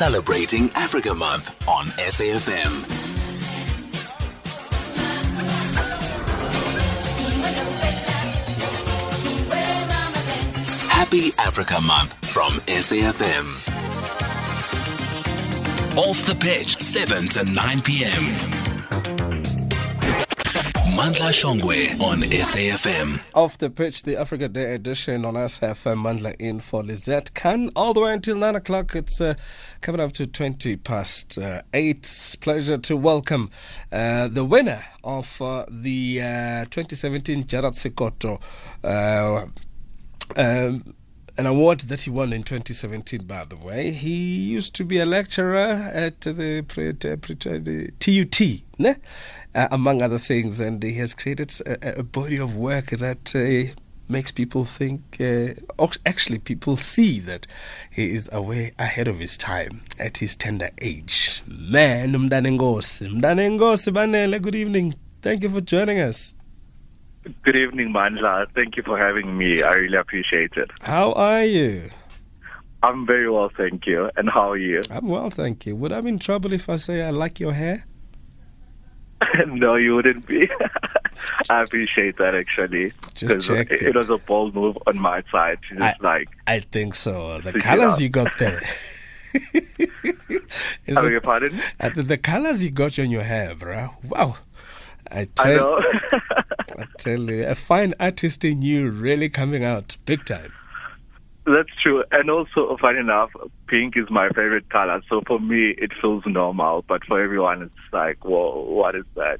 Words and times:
celebrating 0.00 0.70
Africa 0.70 1.14
Month 1.14 1.68
on 1.68 1.84
SAFM. 1.84 2.72
Happy 10.88 11.32
Africa 11.36 11.78
Month 11.82 12.14
from 12.30 12.52
SAFM. 12.60 13.44
Off 15.98 16.24
the 16.24 16.34
pitch, 16.34 16.80
7 16.80 17.28
to 17.28 17.44
9 17.44 17.82
p.m. 17.82 18.69
Mandla 21.00 21.30
Shongwe 21.32 21.98
on 21.98 22.20
SAFM. 22.20 23.20
Off 23.34 23.56
the 23.56 23.70
pitch, 23.70 24.02
the 24.02 24.20
Africa 24.20 24.50
Day 24.50 24.74
edition 24.74 25.24
on 25.24 25.32
SAFM. 25.32 26.02
Mandla 26.04 26.36
in 26.38 26.60
for 26.60 26.82
Lizette 26.82 27.32
Khan. 27.32 27.70
All 27.74 27.94
the 27.94 28.00
way 28.00 28.12
until 28.12 28.36
9 28.36 28.56
o'clock. 28.56 28.94
It's 28.94 29.18
uh, 29.18 29.32
coming 29.80 30.02
up 30.02 30.12
to 30.12 30.26
20 30.26 30.76
past 30.76 31.38
uh, 31.38 31.62
8. 31.72 32.36
Pleasure 32.42 32.76
to 32.76 32.98
welcome 32.98 33.50
uh, 33.90 34.28
the 34.28 34.44
winner 34.44 34.84
of 35.02 35.40
uh, 35.40 35.64
the 35.70 36.20
uh, 36.20 36.64
2017 36.66 37.46
Gerard 37.46 37.72
Sekoto. 37.72 38.38
Uh, 38.84 39.46
um, 40.36 40.94
an 41.40 41.46
award 41.46 41.80
that 41.80 42.02
he 42.02 42.10
won 42.10 42.34
in 42.34 42.42
2017, 42.42 43.24
by 43.24 43.46
the 43.46 43.56
way. 43.56 43.92
He 43.92 44.10
used 44.10 44.74
to 44.74 44.84
be 44.84 44.98
a 44.98 45.06
lecturer 45.06 45.90
at 45.90 46.20
the, 46.20 46.62
the 46.66 47.92
TUT, 47.98 48.40
ne? 48.78 48.96
Uh, 49.54 49.68
among 49.72 50.02
other 50.02 50.18
things, 50.18 50.60
and 50.60 50.82
he 50.82 50.92
has 50.94 51.14
created 51.14 51.50
a, 51.64 52.00
a 52.00 52.02
body 52.02 52.36
of 52.36 52.54
work 52.54 52.90
that 52.90 53.34
uh, 53.34 53.72
makes 54.06 54.30
people 54.30 54.66
think, 54.66 55.16
uh, 55.18 55.54
actually, 56.04 56.38
people 56.38 56.76
see 56.76 57.18
that 57.20 57.46
he 57.90 58.10
is 58.10 58.28
away 58.30 58.72
ahead 58.78 59.08
of 59.08 59.18
his 59.18 59.38
time 59.38 59.82
at 59.98 60.18
his 60.18 60.36
tender 60.36 60.68
age. 60.82 61.42
Man, 61.46 62.12
Mdanengosi, 62.12 63.18
Mdanengosi 63.18 63.94
Banele, 63.94 64.42
good 64.42 64.54
evening. 64.54 64.94
Thank 65.22 65.42
you 65.42 65.48
for 65.48 65.62
joining 65.62 66.00
us. 66.00 66.34
Good 67.22 67.56
evening, 67.56 67.92
Mandla. 67.92 68.50
Thank 68.54 68.76
you 68.76 68.82
for 68.82 68.98
having 68.98 69.36
me. 69.36 69.62
I 69.62 69.74
really 69.74 69.96
appreciate 69.96 70.52
it. 70.56 70.70
How 70.80 71.12
are 71.12 71.44
you? 71.44 71.90
I'm 72.82 73.06
very 73.06 73.30
well, 73.30 73.50
thank 73.54 73.86
you. 73.86 74.10
And 74.16 74.30
how 74.30 74.52
are 74.52 74.56
you? 74.56 74.80
I'm 74.90 75.06
well, 75.06 75.28
thank 75.28 75.66
you. 75.66 75.76
Would 75.76 75.92
I 75.92 76.00
be 76.00 76.08
in 76.08 76.18
trouble 76.18 76.52
if 76.54 76.68
I 76.70 76.76
say 76.76 77.02
I 77.02 77.10
like 77.10 77.38
your 77.38 77.52
hair? 77.52 77.84
no, 79.46 79.74
you 79.74 79.96
wouldn't 79.96 80.26
be. 80.26 80.48
I 81.50 81.62
appreciate 81.62 82.16
that 82.16 82.34
actually. 82.34 82.92
Just 83.12 83.46
check 83.46 83.70
it, 83.70 83.82
it 83.82 83.94
was 83.94 84.08
a 84.08 84.16
bold 84.16 84.54
move 84.54 84.78
on 84.86 84.98
my 84.98 85.22
side. 85.30 85.58
Just 85.68 85.82
I, 85.82 85.96
like 86.00 86.28
I 86.46 86.60
think 86.60 86.94
so. 86.94 87.38
The 87.40 87.52
colors 87.52 88.00
you 88.00 88.08
got 88.08 88.38
there. 88.38 88.62
Is 90.86 90.96
I 90.96 91.08
your 91.08 91.20
pardon? 91.20 91.60
Uh, 91.78 91.90
the, 91.90 92.02
the 92.02 92.18
colors 92.18 92.64
you 92.64 92.70
got 92.70 92.98
on 92.98 93.10
your 93.10 93.22
hair, 93.22 93.54
bro. 93.54 93.90
Wow. 94.04 94.38
I 95.10 95.26
tell, 95.26 95.78
I, 95.78 96.39
I 96.80 96.84
tell 96.98 97.20
you, 97.20 97.46
a 97.46 97.54
fine 97.54 97.94
artist 98.00 98.44
in 98.44 98.62
you 98.62 98.90
really 98.90 99.28
coming 99.28 99.64
out 99.64 99.96
big 100.06 100.24
time. 100.24 100.52
That's 101.46 101.70
true. 101.82 102.04
And 102.12 102.30
also, 102.30 102.76
funny 102.80 103.00
enough, 103.00 103.30
pink 103.66 103.96
is 103.96 104.08
my 104.10 104.28
favorite 104.28 104.68
color. 104.70 105.02
So 105.08 105.22
for 105.26 105.40
me, 105.40 105.74
it 105.78 105.90
feels 106.00 106.22
normal. 106.26 106.84
But 106.86 107.04
for 107.04 107.22
everyone, 107.22 107.62
it's 107.62 107.92
like, 107.92 108.24
whoa, 108.24 108.62
what 108.62 108.94
is 108.94 109.04
that? 109.16 109.38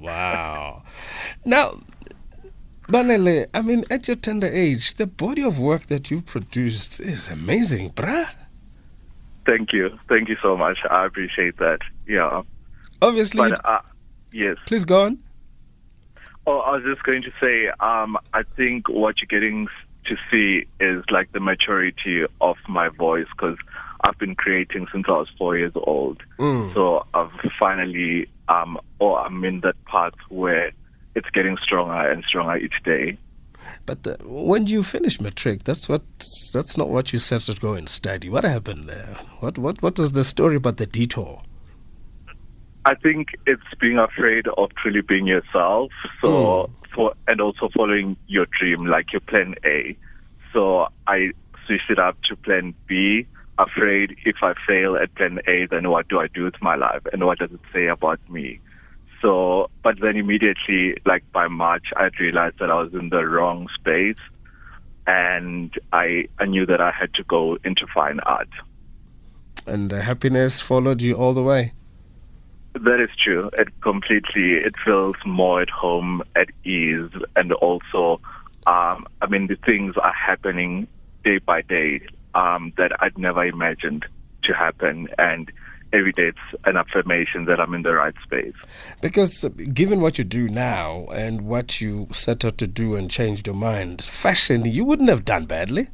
Wow. 0.00 0.84
now, 1.44 1.80
Banele, 2.88 3.48
I 3.52 3.62
mean, 3.62 3.84
at 3.90 4.06
your 4.06 4.16
tender 4.16 4.46
age, 4.46 4.94
the 4.94 5.06
body 5.06 5.42
of 5.42 5.58
work 5.58 5.86
that 5.86 6.10
you've 6.10 6.26
produced 6.26 7.00
is 7.00 7.28
amazing, 7.28 7.90
bruh. 7.90 8.30
Thank 9.46 9.72
you. 9.72 9.98
Thank 10.08 10.28
you 10.28 10.36
so 10.42 10.56
much. 10.56 10.78
I 10.90 11.06
appreciate 11.06 11.56
that. 11.58 11.78
Yeah. 12.06 12.42
Obviously, 13.02 13.50
but, 13.50 13.64
uh, 13.64 13.80
Yes. 14.32 14.56
Please 14.66 14.84
go 14.84 15.02
on. 15.02 15.22
Oh, 16.46 16.60
I 16.60 16.76
was 16.76 16.84
just 16.84 17.02
going 17.02 17.22
to 17.22 17.32
say, 17.40 17.68
um, 17.80 18.16
I 18.32 18.42
think 18.56 18.88
what 18.88 19.16
you're 19.20 19.40
getting 19.40 19.68
to 20.06 20.16
see 20.30 20.66
is 20.80 21.04
like 21.10 21.30
the 21.32 21.40
maturity 21.40 22.24
of 22.40 22.56
my 22.68 22.88
voice 22.88 23.26
because 23.30 23.58
I've 24.04 24.18
been 24.18 24.34
creating 24.34 24.86
since 24.92 25.04
I 25.08 25.12
was 25.12 25.28
four 25.36 25.56
years 25.56 25.72
old. 25.74 26.22
Mm. 26.38 26.72
So 26.74 27.06
I've 27.14 27.30
finally, 27.58 28.28
um, 28.48 28.78
or 28.98 29.20
I'm 29.20 29.44
in 29.44 29.60
that 29.60 29.82
part 29.84 30.14
where 30.30 30.72
it's 31.14 31.28
getting 31.30 31.56
stronger 31.62 32.10
and 32.10 32.24
stronger 32.24 32.56
each 32.56 32.82
day. 32.84 33.18
But 33.84 34.04
the, 34.04 34.16
when 34.22 34.66
you 34.66 34.82
finish 34.82 35.20
matric, 35.20 35.64
that's 35.64 35.88
what 35.88 36.02
that's 36.54 36.76
not 36.76 36.88
what 36.88 37.12
you 37.12 37.18
set 37.18 37.42
to 37.42 37.54
go 37.54 37.74
and 37.74 37.88
study. 37.88 38.30
What 38.30 38.44
happened 38.44 38.88
there? 38.88 39.16
What 39.40 39.58
what 39.58 39.82
what 39.82 39.98
was 39.98 40.12
the 40.12 40.24
story 40.24 40.56
about 40.56 40.78
the 40.78 40.86
detour? 40.86 41.42
I 42.84 42.94
think 42.94 43.28
it's 43.46 43.62
being 43.80 43.98
afraid 43.98 44.46
of 44.56 44.70
truly 44.80 45.02
being 45.02 45.26
yourself. 45.26 45.90
So 46.22 46.28
mm. 46.28 46.70
for 46.94 47.14
and 47.26 47.40
also 47.40 47.68
following 47.76 48.16
your 48.26 48.46
dream, 48.58 48.86
like 48.86 49.12
your 49.12 49.20
plan 49.20 49.54
A. 49.64 49.96
So 50.52 50.88
I 51.06 51.30
switched 51.66 51.90
it 51.90 51.98
up 51.98 52.16
to 52.28 52.36
plan 52.36 52.74
B. 52.86 53.26
Afraid 53.58 54.16
if 54.24 54.36
I 54.42 54.54
fail 54.66 54.96
at 54.96 55.14
plan 55.16 55.40
A, 55.48 55.66
then 55.66 55.90
what 55.90 56.08
do 56.08 56.20
I 56.20 56.28
do 56.28 56.44
with 56.44 56.62
my 56.62 56.76
life 56.76 57.02
and 57.12 57.26
what 57.26 57.38
does 57.38 57.50
it 57.50 57.60
say 57.72 57.88
about 57.88 58.20
me? 58.30 58.60
So, 59.20 59.68
but 59.82 60.00
then 60.00 60.16
immediately, 60.16 60.96
like 61.04 61.24
by 61.32 61.48
March, 61.48 61.86
I 61.96 62.10
realized 62.20 62.60
that 62.60 62.70
I 62.70 62.80
was 62.80 62.94
in 62.94 63.08
the 63.08 63.26
wrong 63.26 63.66
space 63.74 64.22
and 65.08 65.72
I, 65.92 66.28
I 66.38 66.44
knew 66.44 66.66
that 66.66 66.80
I 66.80 66.92
had 66.92 67.14
to 67.14 67.24
go 67.24 67.58
into 67.64 67.86
fine 67.92 68.20
art. 68.20 68.48
And 69.66 69.90
happiness 69.90 70.60
followed 70.60 71.02
you 71.02 71.14
all 71.14 71.34
the 71.34 71.42
way? 71.42 71.72
That 72.74 73.00
is 73.00 73.10
true. 73.22 73.50
It 73.58 73.68
completely 73.80 74.58
it 74.58 74.74
feels 74.84 75.16
more 75.24 75.60
at 75.62 75.70
home, 75.70 76.22
at 76.36 76.48
ease, 76.64 77.10
and 77.34 77.52
also, 77.54 78.20
um, 78.66 79.06
I 79.20 79.26
mean, 79.28 79.46
the 79.46 79.56
things 79.56 79.94
are 80.00 80.12
happening 80.12 80.86
day 81.24 81.38
by 81.38 81.62
day 81.62 82.06
um, 82.34 82.72
that 82.76 82.92
I'd 83.00 83.18
never 83.18 83.44
imagined 83.44 84.04
to 84.44 84.52
happen, 84.52 85.08
and 85.18 85.50
every 85.92 86.12
day 86.12 86.28
it's 86.28 86.62
an 86.64 86.76
affirmation 86.76 87.46
that 87.46 87.60
I'm 87.60 87.74
in 87.74 87.82
the 87.82 87.94
right 87.94 88.14
space. 88.22 88.54
Because 89.00 89.44
given 89.72 90.00
what 90.00 90.18
you 90.18 90.24
do 90.24 90.48
now 90.48 91.06
and 91.12 91.42
what 91.42 91.80
you 91.80 92.08
set 92.12 92.44
out 92.44 92.58
to 92.58 92.66
do 92.66 92.94
and 92.94 93.10
changed 93.10 93.46
your 93.46 93.56
mind, 93.56 94.02
fashion 94.02 94.64
you 94.64 94.84
wouldn't 94.84 95.08
have 95.08 95.24
done 95.24 95.46
badly. 95.46 95.88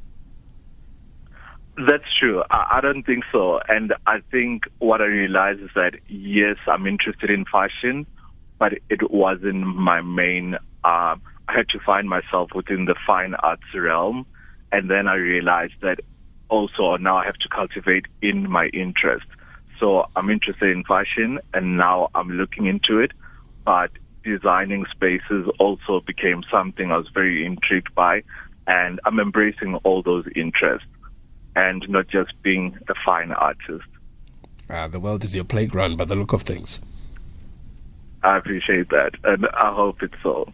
That's 1.76 2.04
true. 2.18 2.42
I, 2.50 2.76
I, 2.76 2.80
don't 2.80 3.04
think 3.04 3.24
so. 3.32 3.58
And 3.68 3.94
I 4.06 4.20
think 4.30 4.64
what 4.78 5.00
I 5.00 5.06
realized 5.06 5.60
is 5.60 5.70
that 5.74 5.94
yes, 6.08 6.56
I'm 6.68 6.86
interested 6.86 7.30
in 7.30 7.44
fashion, 7.50 8.06
but 8.58 8.74
it 8.88 9.10
wasn't 9.10 9.66
my 9.66 10.00
main. 10.00 10.54
Uh, 10.84 11.16
I 11.48 11.52
had 11.52 11.68
to 11.70 11.80
find 11.80 12.08
myself 12.08 12.50
within 12.54 12.84
the 12.84 12.94
fine 13.06 13.34
arts 13.34 13.62
realm, 13.74 14.24
and 14.70 14.88
then 14.88 15.08
I 15.08 15.14
realized 15.14 15.74
that 15.82 15.98
also 16.48 16.96
now 16.96 17.16
I 17.16 17.24
have 17.24 17.38
to 17.38 17.48
cultivate 17.48 18.06
in 18.22 18.48
my 18.48 18.66
interest. 18.66 19.26
So 19.80 20.06
I'm 20.14 20.30
interested 20.30 20.70
in 20.70 20.84
fashion, 20.84 21.40
and 21.52 21.76
now 21.76 22.08
I'm 22.14 22.30
looking 22.30 22.66
into 22.66 23.00
it. 23.00 23.10
But 23.64 23.90
designing 24.22 24.86
spaces 24.92 25.48
also 25.58 26.00
became 26.06 26.44
something 26.52 26.92
I 26.92 26.98
was 26.98 27.08
very 27.12 27.44
intrigued 27.44 27.94
by, 27.96 28.22
and 28.68 29.00
I'm 29.04 29.18
embracing 29.18 29.74
all 29.82 30.02
those 30.02 30.24
interests 30.36 30.86
and 31.56 31.84
not 31.88 32.08
just 32.08 32.32
being 32.42 32.78
a 32.88 32.94
fine 33.04 33.32
artist. 33.32 33.86
Ah, 34.70 34.88
the 34.88 35.00
world 35.00 35.24
is 35.24 35.34
your 35.34 35.44
playground 35.44 35.96
by 35.96 36.04
the 36.04 36.14
look 36.14 36.32
of 36.32 36.42
things. 36.42 36.80
I 38.22 38.38
appreciate 38.38 38.88
that, 38.88 39.12
and 39.24 39.46
I 39.54 39.72
hope 39.74 40.02
it's 40.02 40.14
so. 40.22 40.50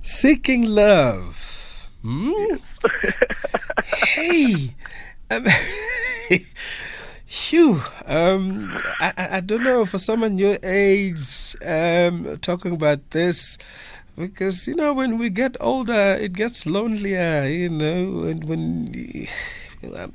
Seeking 0.00 0.62
love. 0.62 1.88
Hmm? 2.02 2.32
hey. 3.84 4.74
Um, 5.30 5.46
Phew. 7.26 7.80
Um, 8.04 8.76
I, 9.00 9.12
I 9.16 9.40
don't 9.40 9.62
know 9.62 9.86
for 9.86 9.98
someone 9.98 10.36
your 10.36 10.58
age, 10.62 11.56
um, 11.64 12.38
talking 12.42 12.72
about 12.72 13.10
this, 13.10 13.56
because 14.18 14.66
you 14.66 14.74
know 14.74 14.92
when 14.92 15.16
we 15.16 15.30
get 15.30 15.56
older, 15.58 16.18
it 16.20 16.34
gets 16.34 16.66
lonelier. 16.66 17.46
You 17.46 17.70
know, 17.70 18.24
and 18.24 18.44
when 18.44 19.26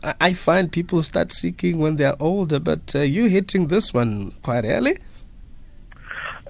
I 0.03 0.33
find 0.33 0.71
people 0.71 1.01
start 1.01 1.31
seeking 1.31 1.79
when 1.79 1.97
they're 1.97 2.15
older, 2.19 2.59
but 2.59 2.95
uh, 2.95 2.99
you 2.99 3.25
hitting 3.25 3.67
this 3.67 3.93
one 3.93 4.31
quite 4.43 4.65
early. 4.65 4.97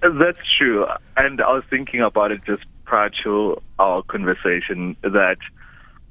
That's 0.02 0.40
true, 0.58 0.86
and 1.16 1.42
I 1.42 1.52
was 1.54 1.64
thinking 1.70 2.02
about 2.02 2.32
it 2.32 2.42
just 2.46 2.64
prior 2.86 3.10
to 3.24 3.62
our 3.80 4.04
conversation 4.04 4.96
that 5.02 5.38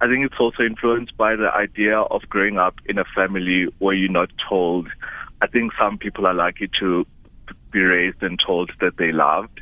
I 0.01 0.07
think 0.09 0.27
it's 0.27 0.39
also 0.39 0.63
influenced 0.63 1.17
by 1.17 1.37
the 1.37 1.51
idea 1.55 1.99
of 1.99 2.23
growing 2.29 2.59
up 2.59 2.75
in 2.87 2.99
a 2.99 3.05
family 3.15 3.67
where 3.79 3.95
you're 3.95 4.11
not 4.11 4.31
told. 4.49 4.89
I 5.41 5.47
think 5.47 5.73
some 5.79 5.99
people 5.99 6.27
are 6.27 6.35
lucky 6.35 6.69
to 6.81 7.07
be 7.71 7.81
raised 7.81 8.23
and 8.23 8.39
told 8.45 8.71
that 8.81 8.97
they 8.99 9.13
loved, 9.13 9.61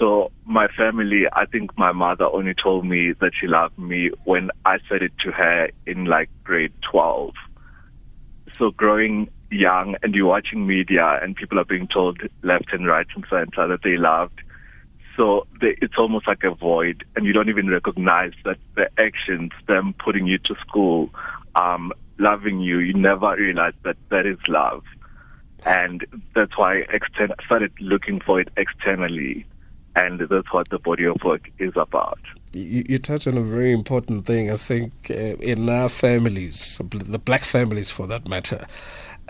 so 0.00 0.32
my 0.46 0.66
family, 0.68 1.24
I 1.30 1.44
think 1.44 1.76
my 1.76 1.92
mother 1.92 2.24
only 2.24 2.54
told 2.54 2.86
me 2.86 3.12
that 3.20 3.32
she 3.38 3.46
loved 3.46 3.78
me 3.78 4.10
when 4.24 4.50
I 4.64 4.78
said 4.88 5.02
it 5.02 5.12
to 5.24 5.30
her 5.32 5.68
in 5.86 6.06
like 6.06 6.30
grade 6.42 6.72
12. 6.90 7.34
So 8.58 8.70
growing 8.70 9.28
young 9.50 9.96
and 10.02 10.14
you're 10.14 10.26
watching 10.26 10.66
media 10.66 11.20
and 11.22 11.36
people 11.36 11.58
are 11.58 11.66
being 11.66 11.86
told 11.86 12.18
left 12.42 12.72
and 12.72 12.86
right 12.86 13.06
and 13.14 13.26
center 13.28 13.68
that 13.68 13.80
they 13.84 13.98
loved. 13.98 14.40
So 15.18 15.46
they, 15.60 15.76
it's 15.82 15.98
almost 15.98 16.26
like 16.26 16.44
a 16.44 16.54
void, 16.54 17.04
and 17.14 17.26
you 17.26 17.34
don't 17.34 17.50
even 17.50 17.68
recognize 17.68 18.32
that 18.46 18.56
the 18.76 18.88
actions, 18.96 19.50
them 19.68 19.94
putting 20.02 20.26
you 20.26 20.38
to 20.38 20.54
school, 20.66 21.10
um, 21.56 21.92
loving 22.18 22.60
you, 22.60 22.78
you 22.78 22.94
never 22.94 23.36
realize 23.36 23.74
that 23.84 23.96
that 24.10 24.24
is 24.24 24.38
love. 24.48 24.82
And 25.66 26.06
that's 26.34 26.56
why 26.56 26.86
I 26.88 27.00
started 27.44 27.72
looking 27.80 28.20
for 28.20 28.40
it 28.40 28.48
externally. 28.56 29.44
And 29.96 30.20
that's 30.20 30.52
what 30.52 30.68
the 30.70 30.78
body 30.78 31.04
of 31.04 31.16
work 31.24 31.50
is 31.58 31.72
about. 31.76 32.20
You, 32.52 32.84
you 32.88 32.98
touch 32.98 33.26
on 33.26 33.36
a 33.36 33.42
very 33.42 33.72
important 33.72 34.24
thing. 34.26 34.50
I 34.50 34.56
think 34.56 34.92
uh, 35.10 35.14
in 35.14 35.68
our 35.68 35.88
families, 35.88 36.80
the 36.82 37.18
black 37.18 37.40
families 37.42 37.90
for 37.90 38.06
that 38.06 38.28
matter, 38.28 38.66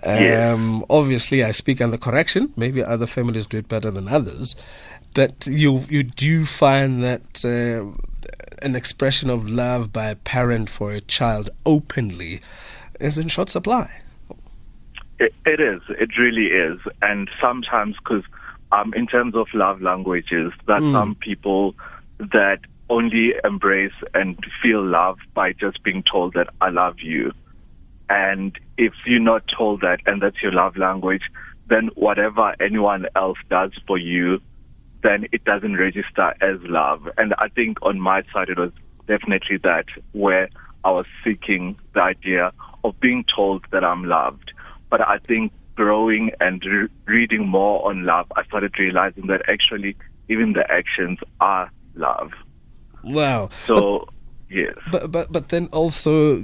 um, 0.02 0.84
Obviously, 0.88 1.44
I 1.44 1.50
speak 1.50 1.80
under 1.80 1.98
correction. 1.98 2.52
Maybe 2.56 2.82
other 2.82 3.06
families 3.06 3.46
do 3.46 3.58
it 3.58 3.68
better 3.68 3.90
than 3.90 4.08
others, 4.08 4.56
but 5.14 5.46
you 5.46 5.84
you 5.88 6.02
do 6.02 6.46
find 6.46 7.02
that 7.02 7.44
uh, 7.44 7.84
an 8.62 8.76
expression 8.76 9.30
of 9.30 9.48
love 9.48 9.92
by 9.92 10.06
a 10.06 10.16
parent 10.16 10.70
for 10.70 10.92
a 10.92 11.00
child 11.00 11.50
openly 11.66 12.40
is 12.98 13.18
in 13.18 13.28
short 13.28 13.48
supply. 13.48 14.02
It, 15.18 15.34
it 15.44 15.60
is. 15.60 15.82
It 15.90 16.16
really 16.18 16.46
is. 16.46 16.78
And 17.02 17.28
sometimes, 17.40 17.96
because 17.96 18.24
um, 18.72 18.92
in 18.94 19.06
terms 19.06 19.34
of 19.34 19.48
love 19.54 19.80
languages, 19.80 20.52
that 20.66 20.80
mm. 20.80 20.92
some 20.92 21.14
people 21.14 21.74
that 22.18 22.60
only 22.88 23.34
embrace 23.44 23.92
and 24.14 24.38
feel 24.62 24.84
love 24.84 25.18
by 25.34 25.52
just 25.52 25.82
being 25.82 26.02
told 26.02 26.34
that 26.34 26.48
I 26.60 26.70
love 26.70 27.00
you. 27.00 27.32
And 28.08 28.58
if 28.76 28.92
you're 29.06 29.20
not 29.20 29.46
told 29.46 29.82
that 29.82 30.00
and 30.06 30.20
that's 30.20 30.42
your 30.42 30.52
love 30.52 30.76
language, 30.76 31.22
then 31.68 31.90
whatever 31.94 32.54
anyone 32.60 33.06
else 33.14 33.38
does 33.48 33.70
for 33.86 33.96
you, 33.96 34.40
then 35.02 35.26
it 35.32 35.44
doesn't 35.44 35.76
register 35.76 36.34
as 36.40 36.58
love. 36.62 37.08
And 37.16 37.32
I 37.38 37.48
think 37.48 37.78
on 37.82 38.00
my 38.00 38.22
side, 38.32 38.50
it 38.50 38.58
was 38.58 38.72
definitely 39.06 39.58
that 39.58 39.86
where 40.12 40.50
I 40.84 40.90
was 40.90 41.06
seeking 41.24 41.78
the 41.94 42.02
idea 42.02 42.52
of 42.82 42.98
being 43.00 43.24
told 43.24 43.64
that 43.70 43.84
I'm 43.84 44.04
loved. 44.04 44.52
But 44.90 45.00
I 45.06 45.18
think 45.18 45.52
growing 45.80 46.30
and 46.40 46.62
re- 46.62 46.88
reading 47.06 47.48
more 47.48 47.88
on 47.88 48.04
love, 48.04 48.26
I 48.36 48.44
started 48.44 48.78
realizing 48.78 49.28
that 49.28 49.40
actually 49.48 49.96
even 50.28 50.52
the 50.52 50.70
actions 50.70 51.18
are 51.40 51.70
love. 51.94 52.32
Wow. 53.02 53.48
So, 53.66 54.04
but, 54.04 54.14
yes. 54.54 54.74
But, 54.92 55.10
but, 55.10 55.32
but 55.32 55.48
then 55.48 55.68
also 55.72 56.36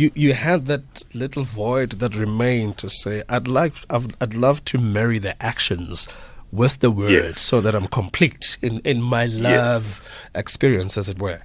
you, 0.00 0.12
you 0.14 0.34
had 0.34 0.66
that 0.66 1.02
little 1.14 1.42
void 1.42 1.90
that 2.00 2.14
remained 2.14 2.78
to 2.78 2.88
say, 2.88 3.24
I'd 3.28 3.48
like, 3.48 3.74
I'd, 3.90 4.14
I'd 4.20 4.34
love 4.34 4.64
to 4.66 4.78
marry 4.78 5.18
the 5.18 5.34
actions 5.42 6.06
with 6.52 6.78
the 6.78 6.92
words 6.92 7.12
yes. 7.12 7.40
so 7.40 7.60
that 7.60 7.74
I'm 7.74 7.88
complete 7.88 8.56
in, 8.62 8.78
in 8.84 9.02
my 9.02 9.26
love 9.26 10.00
yes. 10.00 10.42
experience, 10.42 10.96
as 10.96 11.08
it 11.08 11.18
were. 11.20 11.40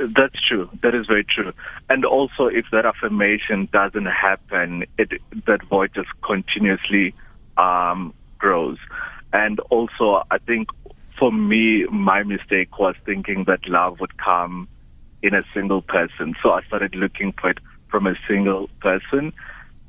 That's 0.00 0.36
true. 0.48 0.70
That 0.82 0.94
is 0.94 1.06
very 1.06 1.24
true. 1.24 1.52
And 1.88 2.04
also, 2.04 2.46
if 2.46 2.66
that 2.72 2.86
affirmation 2.86 3.68
doesn't 3.72 4.06
happen, 4.06 4.84
it, 4.98 5.12
that 5.46 5.62
void 5.64 5.92
just 5.94 6.08
continuously 6.22 7.14
um, 7.58 8.14
grows. 8.38 8.78
And 9.32 9.60
also, 9.60 10.22
I 10.30 10.38
think 10.38 10.68
for 11.18 11.30
me, 11.30 11.84
my 11.86 12.22
mistake 12.22 12.78
was 12.78 12.94
thinking 13.04 13.44
that 13.44 13.68
love 13.68 14.00
would 14.00 14.16
come 14.16 14.68
in 15.22 15.34
a 15.34 15.42
single 15.52 15.82
person. 15.82 16.34
So 16.42 16.52
I 16.52 16.62
started 16.62 16.94
looking 16.94 17.32
for 17.32 17.50
it 17.50 17.58
from 17.90 18.06
a 18.06 18.14
single 18.26 18.70
person. 18.80 19.32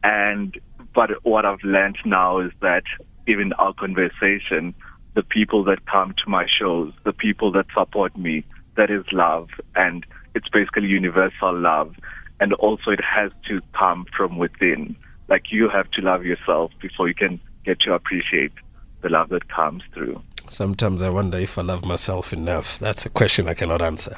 And 0.04 0.60
but 0.94 1.24
what 1.24 1.46
I've 1.46 1.64
learned 1.64 2.00
now 2.04 2.40
is 2.40 2.52
that 2.62 2.84
even 3.28 3.54
our 3.54 3.74
conversation, 3.74 4.76
the 5.14 5.24
people 5.24 5.64
that 5.66 5.86
come 5.86 6.14
to 6.24 6.30
my 6.30 6.48
shows, 6.60 6.92
the 7.06 7.14
people 7.14 7.52
that 7.54 7.68
support 7.74 8.18
me, 8.18 8.44
that 8.82 8.90
is 8.90 9.06
love. 9.12 9.50
And 9.76 10.06
it's 10.34 10.50
basically 10.50 10.88
universal 10.88 11.56
love. 11.56 11.96
And 12.40 12.54
also 12.54 12.90
it 12.90 13.04
has 13.04 13.32
to 13.48 13.62
come 13.78 14.08
from 14.18 14.38
within. 14.38 14.96
Like 15.30 15.52
you 15.52 15.70
have 15.70 15.90
to 15.92 16.02
love 16.02 16.26
yourself 16.26 16.72
before 16.82 17.08
you 17.08 17.14
can 17.14 17.40
get 17.64 17.80
to 17.82 17.94
appreciate 17.94 18.54
the 19.02 19.10
love 19.10 19.30
that 19.30 19.50
comes 19.50 19.84
through. 19.94 20.20
Sometimes 20.50 21.04
I 21.04 21.10
wonder 21.10 21.38
if 21.38 21.60
I 21.60 21.62
love 21.62 21.86
myself 21.86 22.34
enough. 22.34 22.80
That's 22.80 23.06
a 23.06 23.10
question 23.10 23.48
I 23.48 23.54
cannot 23.54 23.84
answer. 23.84 24.18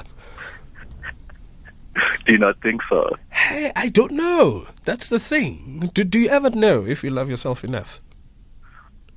do 2.24 2.32
you 2.32 2.38
not 2.38 2.60
think 2.62 2.80
so? 2.88 3.10
Hey, 3.30 3.70
I 3.76 3.90
don't 3.90 4.12
know. 4.12 4.66
That's 4.84 5.10
the 5.10 5.20
thing. 5.20 5.90
Do, 5.92 6.04
do 6.04 6.18
you 6.18 6.28
ever 6.28 6.48
know 6.48 6.86
if 6.86 7.04
you 7.04 7.10
love 7.10 7.28
yourself 7.28 7.64
enough? 7.64 8.00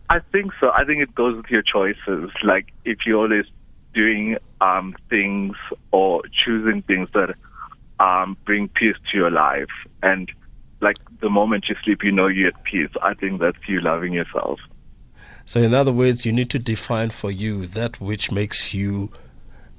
I 0.10 0.20
think 0.20 0.52
so. 0.60 0.72
I 0.72 0.84
think 0.84 1.02
it 1.02 1.16
goes 1.16 1.38
with 1.38 1.50
your 1.50 1.64
choices. 1.64 2.32
Like 2.44 2.68
if 2.84 3.00
you're 3.06 3.22
always 3.22 3.46
doing 3.94 4.38
um, 4.62 4.95
things 5.09 5.56
or 5.92 6.21
choosing 6.45 6.81
things 6.83 7.09
that 7.13 7.36
um, 8.00 8.38
bring 8.45 8.69
peace 8.69 8.95
to 9.12 9.18
your 9.18 9.31
life, 9.31 9.69
and 10.04 10.31
like 10.81 10.98
the 11.21 11.30
moment 11.30 11.65
you 11.69 11.75
sleep, 11.83 12.04
you 12.04 12.12
know 12.12 12.27
you're 12.27 12.50
at 12.50 12.63
peace. 12.63 12.89
I 13.01 13.13
think 13.13 13.39
that's 13.42 13.57
you 13.68 13.81
loving 13.81 14.13
yourself. 14.13 14.59
So, 15.45 15.62
in 15.62 15.74
other 15.74 15.94
words, 15.94 16.25
you 16.25 16.31
need 16.31 16.50
to 16.51 16.59
define 16.59 17.09
for 17.09 17.31
you 17.31 17.65
that 17.68 18.01
which 18.01 18.31
makes 18.31 18.74
you 18.74 19.09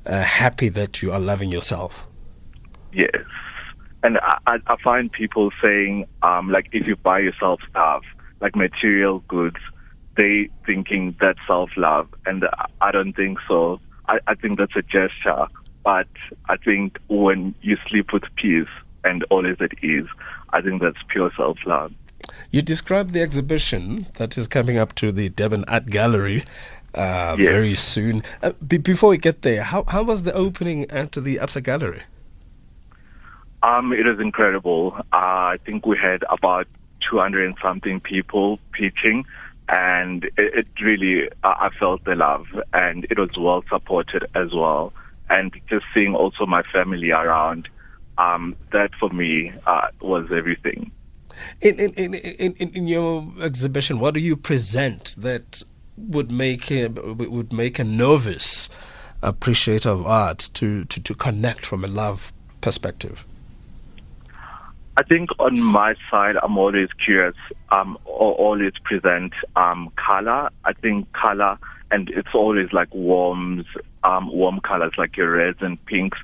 uh, 0.06 0.22
happy 0.22 0.68
that 0.70 1.02
you 1.02 1.12
are 1.12 1.20
loving 1.20 1.50
yourself. 1.50 2.08
Yes. 2.92 3.10
And 4.02 4.18
I, 4.46 4.58
I 4.66 4.76
find 4.82 5.12
people 5.12 5.50
saying, 5.62 6.06
um, 6.22 6.50
like, 6.50 6.68
if 6.72 6.86
you 6.86 6.96
buy 6.96 7.18
yourself 7.18 7.60
stuff, 7.68 8.02
like 8.40 8.56
material 8.56 9.18
goods, 9.28 9.58
they 10.16 10.48
thinking 10.64 11.14
that's 11.20 11.38
self 11.46 11.70
love, 11.76 12.08
and 12.26 12.44
I 12.80 12.90
don't 12.90 13.12
think 13.12 13.38
so. 13.46 13.80
I, 14.08 14.18
I 14.26 14.34
think 14.34 14.58
that's 14.58 14.76
a 14.76 14.82
gesture, 14.82 15.46
but 15.84 16.08
I 16.48 16.56
think 16.56 16.98
when 17.08 17.54
you 17.62 17.76
sleep 17.88 18.12
with 18.12 18.24
peace 18.36 18.68
and 19.04 19.24
all 19.30 19.46
is 19.46 19.60
at 19.60 19.82
ease, 19.84 20.06
I 20.50 20.60
think 20.62 20.82
that's 20.82 20.98
pure 21.08 21.30
self 21.36 21.58
love. 21.66 21.92
You 22.50 22.62
described 22.62 23.12
the 23.12 23.22
exhibition 23.22 24.06
that 24.14 24.36
is 24.36 24.48
coming 24.48 24.76
up 24.78 24.94
to 24.96 25.12
the 25.12 25.28
Durban 25.28 25.64
Art 25.66 25.86
Gallery 25.86 26.44
uh, 26.94 27.36
yes. 27.38 27.48
very 27.48 27.74
soon. 27.74 28.22
Uh, 28.42 28.52
b- 28.66 28.78
before 28.78 29.10
we 29.10 29.18
get 29.18 29.42
there, 29.42 29.62
how, 29.62 29.84
how 29.88 30.02
was 30.02 30.24
the 30.24 30.32
opening 30.32 30.90
at 30.90 31.12
the 31.12 31.36
Absa 31.36 31.62
Gallery? 31.62 32.02
Um, 33.62 33.92
it 33.92 34.06
was 34.06 34.20
incredible. 34.20 34.94
Uh, 35.12 35.54
I 35.54 35.58
think 35.64 35.84
we 35.86 35.96
had 35.98 36.22
about 36.30 36.66
200 37.10 37.46
and 37.46 37.56
something 37.62 38.00
people 38.00 38.58
pitching 38.72 39.24
and 39.68 40.24
it, 40.24 40.32
it 40.36 40.66
really 40.82 41.28
uh, 41.44 41.54
I 41.58 41.70
felt 41.78 42.04
the 42.04 42.14
love, 42.14 42.46
and 42.72 43.06
it 43.10 43.18
was 43.18 43.30
well 43.38 43.64
supported 43.68 44.26
as 44.34 44.52
well. 44.54 44.92
And 45.30 45.52
just 45.68 45.84
seeing 45.92 46.14
also 46.14 46.46
my 46.46 46.62
family 46.72 47.10
around, 47.10 47.68
um, 48.16 48.56
that 48.72 48.90
for 48.98 49.10
me 49.10 49.52
uh, 49.66 49.88
was 50.00 50.26
everything. 50.32 50.90
In, 51.60 51.78
in, 51.78 52.14
in, 52.14 52.14
in, 52.14 52.70
in 52.74 52.88
your 52.88 53.30
exhibition, 53.40 54.00
what 54.00 54.14
do 54.14 54.20
you 54.20 54.36
present 54.36 55.14
that 55.18 55.62
would 55.96 56.30
make 56.30 56.70
a, 56.70 56.88
would 56.88 57.52
make 57.52 57.78
a 57.78 57.84
novice 57.84 58.68
appreciator 59.22 59.90
of 59.90 60.06
art 60.06 60.48
to, 60.54 60.84
to, 60.86 61.00
to 61.00 61.14
connect 61.14 61.66
from 61.66 61.84
a 61.84 61.88
love 61.88 62.32
perspective? 62.60 63.24
I 64.98 65.04
think 65.04 65.30
on 65.38 65.60
my 65.60 65.94
side, 66.10 66.34
I'm 66.42 66.58
always 66.58 66.88
curious, 67.04 67.36
um, 67.70 67.96
always 68.04 68.72
present 68.82 69.32
um, 69.54 69.92
color. 69.94 70.50
I 70.64 70.72
think 70.72 71.12
color, 71.12 71.56
and 71.92 72.10
it's 72.10 72.34
always 72.34 72.72
like 72.72 72.92
warms, 72.92 73.64
um, 74.02 74.28
warm 74.32 74.58
colors 74.58 74.90
like 74.98 75.16
your 75.16 75.30
reds 75.30 75.58
and 75.60 75.78
pinks. 75.86 76.18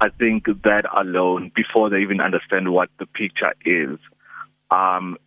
I 0.00 0.10
think 0.10 0.46
that 0.46 0.84
alone, 0.96 1.50
before 1.56 1.90
they 1.90 1.98
even 1.98 2.20
understand 2.20 2.72
what 2.72 2.90
the 3.00 3.06
picture 3.06 3.54
is, 3.64 3.98
um, 4.70 5.18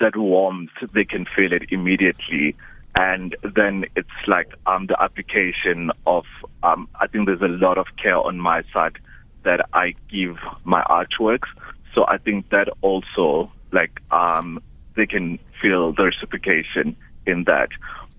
that 0.00 0.14
warmth, 0.14 0.72
they 0.92 1.06
can 1.06 1.24
feel 1.34 1.54
it 1.54 1.62
immediately. 1.70 2.54
And 2.98 3.34
then 3.56 3.86
it's 3.96 4.08
like 4.26 4.52
um, 4.66 4.88
the 4.88 5.02
application 5.02 5.90
of, 6.06 6.24
um, 6.62 6.86
I 7.00 7.06
think 7.06 7.24
there's 7.24 7.40
a 7.40 7.46
lot 7.46 7.78
of 7.78 7.86
care 7.96 8.18
on 8.18 8.38
my 8.38 8.62
side 8.74 8.98
that 9.44 9.66
I 9.72 9.94
give 10.10 10.36
my 10.64 10.82
artworks. 10.82 11.48
So 11.94 12.04
I 12.06 12.18
think 12.18 12.50
that 12.50 12.68
also, 12.80 13.50
like, 13.72 14.00
um, 14.10 14.62
they 14.96 15.06
can 15.06 15.38
feel 15.60 15.92
the 15.92 16.04
reciprocation 16.04 16.96
in 17.26 17.44
that. 17.44 17.68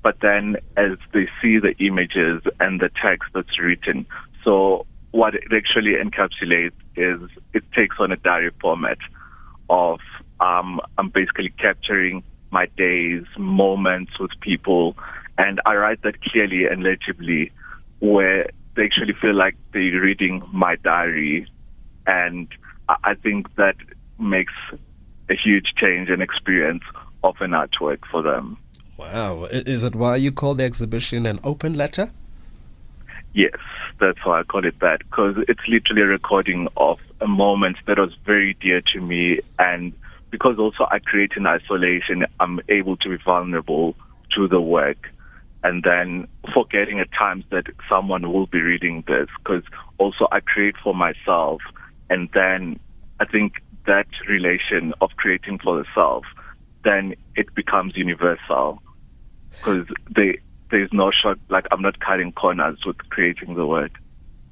But 0.01 0.17
then 0.21 0.57
as 0.75 0.97
they 1.13 1.27
see 1.41 1.59
the 1.59 1.73
images 1.79 2.41
and 2.59 2.79
the 2.79 2.89
text 3.01 3.29
that's 3.33 3.59
written, 3.59 4.05
so 4.43 4.85
what 5.11 5.35
it 5.35 5.43
actually 5.51 5.93
encapsulates 5.93 6.73
is 6.95 7.29
it 7.53 7.63
takes 7.73 7.97
on 7.99 8.11
a 8.11 8.17
diary 8.17 8.51
format 8.59 8.97
of 9.69 9.99
um, 10.39 10.81
I'm 10.97 11.09
basically 11.09 11.53
capturing 11.57 12.23
my 12.51 12.67
days, 12.77 13.23
moments 13.37 14.19
with 14.19 14.31
people, 14.41 14.97
and 15.37 15.61
I 15.65 15.75
write 15.75 16.01
that 16.03 16.21
clearly 16.21 16.65
and 16.65 16.83
legibly, 16.83 17.51
where 17.99 18.49
they 18.75 18.83
actually 18.83 19.13
feel 19.13 19.33
like 19.35 19.55
they're 19.71 20.01
reading 20.01 20.43
my 20.51 20.75
diary, 20.75 21.47
and 22.05 22.47
I 23.03 23.15
think 23.15 23.53
that 23.55 23.75
makes 24.19 24.53
a 25.29 25.35
huge 25.35 25.73
change 25.77 26.09
and 26.09 26.21
experience 26.21 26.83
of 27.23 27.35
an 27.39 27.51
artwork 27.51 27.99
for 28.11 28.21
them. 28.21 28.57
Wow. 28.97 29.45
Is 29.45 29.83
it 29.83 29.95
why 29.95 30.17
you 30.17 30.31
call 30.31 30.53
the 30.55 30.63
exhibition 30.63 31.25
an 31.25 31.39
open 31.43 31.73
letter? 31.73 32.11
Yes, 33.33 33.57
that's 33.99 34.23
why 34.23 34.41
I 34.41 34.43
call 34.43 34.65
it 34.65 34.79
that, 34.81 34.99
because 34.99 35.35
it's 35.47 35.67
literally 35.67 36.03
a 36.03 36.05
recording 36.05 36.67
of 36.77 36.99
a 37.19 37.27
moment 37.27 37.77
that 37.87 37.97
was 37.97 38.13
very 38.25 38.55
dear 38.61 38.81
to 38.93 39.01
me. 39.01 39.39
And 39.57 39.93
because 40.29 40.59
also 40.59 40.85
I 40.91 40.99
create 40.99 41.31
in 41.35 41.47
isolation, 41.47 42.25
I'm 42.39 42.59
able 42.69 42.97
to 42.97 43.09
be 43.09 43.17
vulnerable 43.23 43.95
to 44.35 44.47
the 44.47 44.61
work. 44.61 45.09
And 45.63 45.81
then 45.83 46.27
forgetting 46.53 46.99
at 46.99 47.11
times 47.13 47.45
that 47.49 47.65
someone 47.89 48.31
will 48.31 48.47
be 48.47 48.61
reading 48.61 49.03
this, 49.07 49.29
because 49.37 49.63
also 49.97 50.27
I 50.31 50.41
create 50.41 50.75
for 50.83 50.93
myself. 50.93 51.61
And 52.09 52.29
then 52.33 52.79
I 53.19 53.25
think 53.25 53.53
that 53.85 54.07
relation 54.27 54.93
of 55.01 55.11
creating 55.17 55.59
for 55.59 55.77
the 55.77 55.85
self, 55.93 56.25
then 56.83 57.15
it 57.35 57.53
becomes 57.55 57.95
universal 57.95 58.81
because 59.51 59.87
there's 60.15 60.91
no 60.91 61.11
short, 61.11 61.39
like 61.49 61.67
I'm 61.71 61.81
not 61.81 61.99
cutting 61.99 62.31
corners 62.31 62.79
with 62.85 62.97
creating 63.09 63.55
the 63.55 63.65
work. 63.65 63.91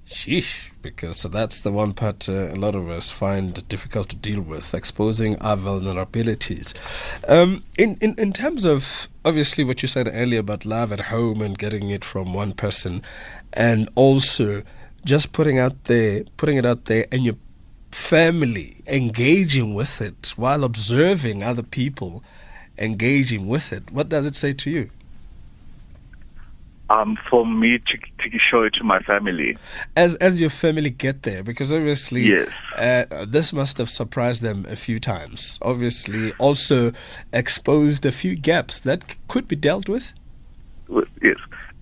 Sheesh, 0.08 0.72
because 0.82 1.22
that's 1.24 1.62
the 1.62 1.72
one 1.72 1.94
part 1.94 2.28
uh, 2.28 2.50
a 2.50 2.56
lot 2.56 2.76
of 2.76 2.90
us 2.90 3.12
find 3.12 3.68
difficult 3.68 4.10
to 4.10 4.16
deal 4.16 4.42
with, 4.42 4.74
exposing 4.74 5.38
our 5.40 5.56
vulnerabilities. 5.56 6.74
Um, 7.28 7.64
in, 7.78 7.98
in, 8.02 8.16
in 8.18 8.34
terms 8.34 8.66
of 8.66 9.08
obviously 9.24 9.64
what 9.64 9.82
you 9.82 9.88
said 9.88 10.10
earlier 10.12 10.40
about 10.40 10.66
love 10.66 10.92
at 10.92 11.02
home 11.02 11.42
and 11.42 11.58
getting 11.58 11.90
it 11.92 12.04
from 12.04 12.34
one 12.34 12.54
person, 12.54 13.04
and 13.54 13.90
also 13.96 14.64
just 15.06 15.32
putting 15.32 15.60
out 15.60 15.86
there, 15.86 16.24
putting 16.38 16.58
it 16.58 16.66
out 16.66 16.86
there, 16.86 17.06
and 17.12 17.24
your 17.24 17.36
family 17.92 18.78
engaging 18.88 19.74
with 19.74 20.02
it 20.02 20.34
while 20.38 20.64
observing 20.64 21.44
other 21.44 21.64
people 21.64 22.24
engaging 22.78 23.48
with 23.48 23.72
it. 23.74 23.92
What 23.92 24.10
does 24.10 24.26
it 24.26 24.36
say 24.36 24.54
to 24.54 24.70
you? 24.70 24.90
Um, 26.90 27.18
for 27.30 27.46
me 27.46 27.78
to, 27.78 27.98
to 27.98 28.38
show 28.50 28.64
it 28.64 28.74
to 28.74 28.84
my 28.84 29.00
family. 29.00 29.58
As 29.96 30.16
as 30.16 30.42
your 30.42 30.50
family 30.50 30.90
get 30.90 31.24
there, 31.24 31.42
because 31.42 31.72
obviously, 31.72 32.24
yes. 32.24 32.50
Uh, 32.78 33.26
this 33.26 33.54
must 33.54 33.78
have 33.78 33.90
surprised 33.90 34.42
them 34.42 34.66
a 34.68 34.76
few 34.76 35.00
times. 35.00 35.58
Obviously, 35.62 36.34
also 36.34 36.92
exposed 37.32 38.06
a 38.06 38.12
few 38.12 38.36
gaps 38.36 38.82
that 38.82 39.16
could 39.30 39.48
be 39.48 39.56
dealt 39.56 39.88
with. 39.88 40.12
Yes, 41.22 41.38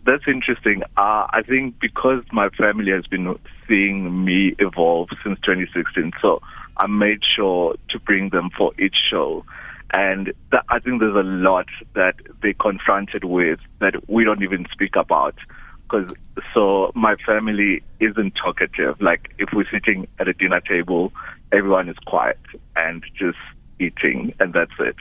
that's 0.06 0.24
interesting. 0.28 0.84
Uh, 0.98 1.28
I 1.30 1.42
think 1.48 1.80
because 1.80 2.24
my 2.32 2.50
family 2.50 2.92
has 2.92 3.06
been 3.08 3.38
seeing 3.68 4.26
me 4.26 4.56
evolve 4.60 5.10
since 5.24 5.40
2016, 5.42 6.14
so 6.22 6.42
I 6.78 6.88
made 6.88 7.22
sure 7.36 7.76
to 7.90 8.00
bring 8.00 8.30
them 8.30 8.50
for 8.58 8.72
each 8.80 8.96
show. 9.10 9.46
And 9.94 10.34
that, 10.52 10.64
I 10.70 10.80
think 10.80 11.00
there's 11.00 11.16
a 11.16 11.28
lot 11.28 11.68
that 11.96 12.16
they 12.42 12.54
confronted 12.54 13.24
with 13.24 13.60
that 13.80 14.08
we 14.10 14.24
don't 14.24 14.44
even 14.44 14.66
speak 14.72 14.96
about. 14.96 15.36
Because 15.84 16.12
so 16.54 16.92
my 16.94 17.16
family 17.26 17.82
isn't 18.00 18.36
talkative. 18.36 19.02
Like 19.02 19.34
if 19.40 19.50
we're 19.52 19.70
sitting 19.72 20.08
at 20.20 20.28
a 20.28 20.34
dinner 20.34 20.62
table, 20.62 21.12
everyone 21.52 21.90
is 21.90 21.98
quiet 22.06 22.40
and 22.76 23.04
just 23.18 23.40
eating, 23.80 24.34
and 24.40 24.54
that's 24.54 24.72
it. 24.80 24.96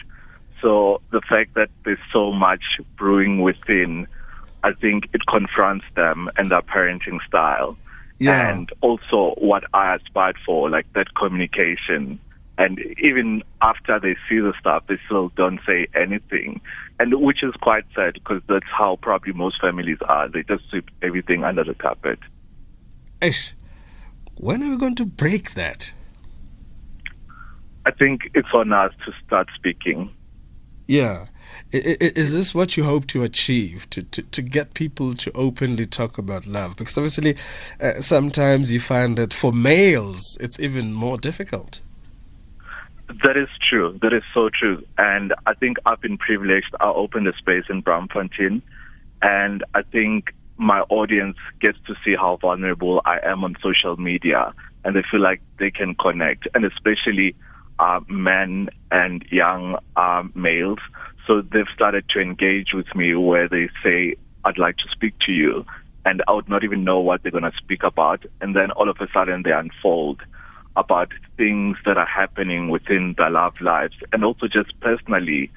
So 0.62 1.00
the 1.10 1.20
fact 1.28 1.54
that 1.54 1.68
there's 1.84 1.98
so 2.12 2.32
much 2.32 2.62
brewing 2.96 3.42
within, 3.42 4.06
I 4.64 4.72
think 4.72 5.08
it 5.12 5.26
confronts 5.26 5.84
them 5.94 6.28
and 6.36 6.50
their 6.50 6.62
parenting 6.62 7.18
style. 7.26 7.76
Yeah. 8.18 8.52
And 8.52 8.70
also 8.80 9.34
what 9.38 9.64
I 9.74 9.94
aspired 9.94 10.36
for, 10.44 10.68
like 10.68 10.92
that 10.94 11.14
communication 11.14 12.18
and 12.58 12.80
even 13.00 13.44
after 13.62 14.00
they 14.00 14.16
see 14.28 14.40
the 14.40 14.52
stuff, 14.58 14.82
they 14.88 14.98
still 15.06 15.28
don't 15.36 15.60
say 15.64 15.86
anything. 15.94 16.60
And 16.98 17.14
which 17.22 17.44
is 17.44 17.54
quite 17.62 17.84
sad 17.94 18.14
because 18.14 18.42
that's 18.48 18.66
how 18.76 18.98
probably 19.00 19.32
most 19.32 19.60
families 19.60 19.98
are. 20.08 20.28
They 20.28 20.42
just 20.42 20.68
sweep 20.68 20.90
everything 21.00 21.44
under 21.44 21.62
the 21.62 21.74
carpet. 21.74 22.18
Ish, 23.22 23.54
when 24.34 24.64
are 24.64 24.70
we 24.70 24.76
going 24.76 24.96
to 24.96 25.06
break 25.06 25.54
that? 25.54 25.92
I 27.86 27.92
think 27.92 28.22
it's 28.34 28.48
on 28.52 28.72
us 28.72 28.92
to 29.06 29.12
start 29.24 29.48
speaking. 29.54 30.10
Yeah. 30.88 31.26
Is 31.70 32.32
this 32.32 32.54
what 32.54 32.76
you 32.76 32.84
hope 32.84 33.06
to 33.08 33.22
achieve? 33.22 33.90
To, 33.90 34.02
to, 34.02 34.22
to 34.22 34.42
get 34.42 34.72
people 34.72 35.14
to 35.14 35.30
openly 35.32 35.86
talk 35.86 36.16
about 36.16 36.46
love? 36.46 36.76
Because 36.76 36.96
obviously, 36.96 37.36
uh, 37.80 38.00
sometimes 38.00 38.72
you 38.72 38.80
find 38.80 39.18
that 39.18 39.34
for 39.34 39.52
males, 39.52 40.38
it's 40.40 40.58
even 40.58 40.94
more 40.94 41.18
difficult. 41.18 41.82
That 43.24 43.36
is 43.36 43.48
true. 43.68 43.98
That 44.02 44.12
is 44.12 44.22
so 44.32 44.48
true. 44.48 44.82
And 44.96 45.34
I 45.46 45.54
think 45.54 45.76
I've 45.84 46.00
been 46.00 46.18
privileged. 46.18 46.74
I 46.80 46.88
opened 46.88 47.28
a 47.28 47.36
space 47.36 47.64
in 47.68 47.82
Braamfontein, 47.82 48.62
and 49.22 49.64
I 49.74 49.82
think 49.82 50.34
my 50.56 50.80
audience 50.88 51.36
gets 51.60 51.78
to 51.86 51.94
see 52.04 52.14
how 52.16 52.36
vulnerable 52.36 53.00
I 53.04 53.18
am 53.24 53.44
on 53.44 53.56
social 53.62 53.96
media, 53.96 54.52
and 54.84 54.96
they 54.96 55.02
feel 55.10 55.20
like 55.20 55.40
they 55.58 55.70
can 55.70 55.94
connect, 55.94 56.48
and 56.54 56.64
especially 56.64 57.34
uh, 57.78 58.00
men 58.08 58.68
and 58.90 59.24
young 59.30 59.78
uh, 59.96 60.24
males. 60.34 60.78
So 61.28 61.42
they've 61.42 61.66
started 61.74 62.08
to 62.14 62.20
engage 62.20 62.72
with 62.72 62.86
me 62.96 63.14
where 63.14 63.50
they 63.50 63.68
say, 63.84 64.16
I'd 64.46 64.56
like 64.56 64.78
to 64.78 64.88
speak 64.90 65.12
to 65.26 65.32
you. 65.32 65.66
And 66.06 66.22
I 66.26 66.32
would 66.32 66.48
not 66.48 66.64
even 66.64 66.84
know 66.84 67.00
what 67.00 67.22
they're 67.22 67.30
going 67.30 67.44
to 67.44 67.52
speak 67.58 67.82
about. 67.82 68.24
And 68.40 68.56
then 68.56 68.70
all 68.70 68.88
of 68.88 68.96
a 68.98 69.08
sudden 69.12 69.42
they 69.44 69.52
unfold 69.52 70.22
about 70.74 71.12
things 71.36 71.76
that 71.84 71.98
are 71.98 72.06
happening 72.06 72.70
within 72.70 73.14
their 73.18 73.28
love 73.28 73.52
lives 73.60 73.96
and 74.10 74.24
also 74.24 74.48
just 74.48 74.72
personally. 74.80 75.50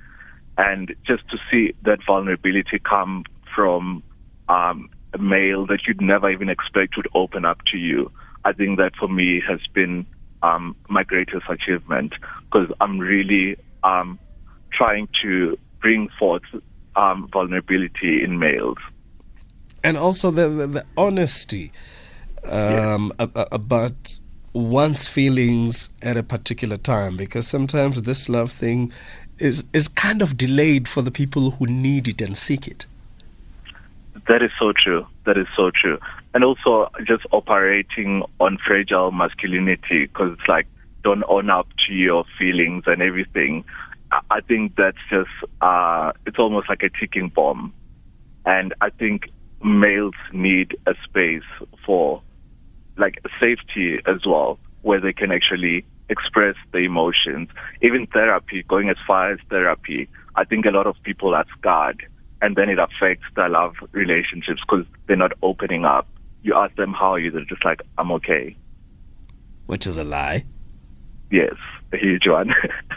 And 0.58 0.94
just 1.08 1.24
to 1.30 1.38
see 1.50 1.74
that 1.84 2.00
vulnerability 2.06 2.78
come 2.80 3.24
from 3.56 4.04
um, 4.50 4.90
a 5.14 5.20
male 5.20 5.66
that 5.68 5.88
you'd 5.88 6.02
never 6.02 6.30
even 6.30 6.50
expect 6.50 6.98
would 6.98 7.08
open 7.16 7.46
up 7.46 7.60
to 7.72 7.78
you, 7.78 8.12
I 8.44 8.52
think 8.52 8.78
that 8.78 8.98
for 9.00 9.08
me 9.08 9.42
has 9.48 9.62
been 9.74 10.06
um, 10.44 10.76
my 10.90 11.04
greatest 11.04 11.46
achievement 11.48 12.14
because 12.52 12.68
I'm 12.82 13.00
really 13.00 13.56
um, 13.84 14.20
trying 14.72 15.08
to 15.22 15.58
bring 15.82 16.10
forth 16.20 16.44
um, 16.96 17.28
vulnerability 17.32 18.24
in 18.24 18.40
males. 18.40 18.78
And 19.84 19.98
also 19.98 20.32
the, 20.32 20.48
the, 20.48 20.68
the 20.68 20.86
honesty 20.96 21.72
um, 22.46 23.12
yeah. 23.20 23.46
about 23.52 24.20
one's 24.54 25.08
feelings 25.08 25.90
at 26.02 26.18
a 26.18 26.24
particular 26.24 26.78
time 26.78 27.16
because 27.16 27.48
sometimes 27.48 28.02
this 28.02 28.28
love 28.28 28.52
thing 28.52 28.92
is 29.40 29.64
is 29.74 29.88
kind 29.88 30.22
of 30.22 30.38
delayed 30.38 30.88
for 30.88 31.02
the 31.02 31.12
people 31.12 31.52
who 31.52 31.66
need 31.66 32.08
it 32.08 32.22
and 32.22 32.38
seek 32.38 32.68
it. 32.68 32.86
That 34.28 34.44
is 34.44 34.52
so 34.60 34.72
true. 34.72 35.08
That 35.26 35.38
is 35.38 35.48
so 35.56 35.72
true. 35.72 35.98
And 36.34 36.44
also 36.44 36.90
just 37.06 37.26
operating 37.32 38.24
on 38.40 38.58
fragile 38.66 39.12
masculinity 39.12 40.06
because 40.06 40.38
it's 40.38 40.48
like 40.48 40.68
don't 41.04 41.24
own 41.28 41.50
up 41.50 41.68
to 41.88 41.94
your 41.94 42.26
feelings 42.38 42.84
and 42.86 43.02
everything. 43.02 43.66
I 44.12 44.42
think 44.42 44.76
that's 44.76 44.98
just 45.10 45.30
uh, 45.62 46.12
it's 46.26 46.38
almost 46.38 46.70
like 46.70 46.84
a 46.84 46.90
ticking 46.90 47.30
bomb, 47.30 47.74
and 48.46 48.74
I 48.82 48.90
think 48.90 49.30
males 49.64 50.16
need 50.34 50.76
a 50.86 50.94
space 51.08 51.44
for 51.86 52.22
like 52.98 53.22
safety 53.40 54.00
as 54.06 54.26
well, 54.26 54.60
where 54.82 55.00
they 55.00 55.14
can 55.14 55.32
actually 55.32 55.86
express 56.10 56.56
the 56.74 56.80
emotions. 56.80 57.50
Even 57.82 58.06
therapy, 58.08 58.64
going 58.68 58.90
as 58.90 58.98
far 59.08 59.32
as 59.32 59.40
therapy, 59.50 60.10
I 60.36 60.44
think 60.44 60.66
a 60.66 60.72
lot 60.72 60.88
of 60.88 60.96
people 61.04 61.34
are 61.34 61.46
scarred, 61.58 62.06
and 62.42 62.56
then 62.56 62.70
it 62.70 62.80
affects 62.80 63.26
their 63.36 63.50
love 63.50 63.76
relationships 63.94 64.62
because 64.68 64.86
they're 65.08 65.16
not 65.16 65.32
opening 65.42 65.86
up. 65.86 66.08
You 66.44 66.56
ask 66.56 66.76
them 66.76 66.94
how 66.94 67.14
are 67.14 67.20
you, 67.20 67.32
they're 67.32 67.46
just 67.46 67.64
like, 67.64 67.82
I'm 67.98 68.12
okay. 68.14 68.58
Which 69.68 69.88
is 69.88 69.98
a 69.98 70.04
lie. 70.04 70.46
Yes, 71.32 71.56
a 71.94 71.98
huge 71.98 72.28
one. 72.28 72.54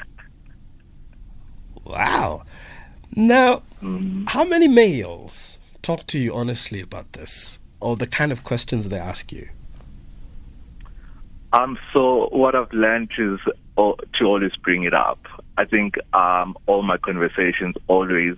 wow. 1.84 2.44
Now, 3.14 3.62
mm. 3.82 4.28
how 4.28 4.44
many 4.44 4.68
males 4.68 5.58
talk 5.82 6.06
to 6.08 6.18
you 6.18 6.34
honestly 6.34 6.80
about 6.80 7.12
this, 7.12 7.58
or 7.80 7.96
the 7.96 8.06
kind 8.06 8.32
of 8.32 8.42
questions 8.42 8.88
they 8.88 8.98
ask 8.98 9.32
you? 9.32 9.48
Um, 11.52 11.78
so 11.92 12.28
what 12.32 12.56
I've 12.56 12.72
learned 12.72 13.12
is 13.16 13.38
to 13.76 14.24
always 14.24 14.56
bring 14.62 14.82
it 14.82 14.94
up. 14.94 15.20
I 15.56 15.64
think 15.64 15.94
um, 16.12 16.56
all 16.66 16.82
my 16.82 16.96
conversations 16.96 17.76
always, 17.86 18.36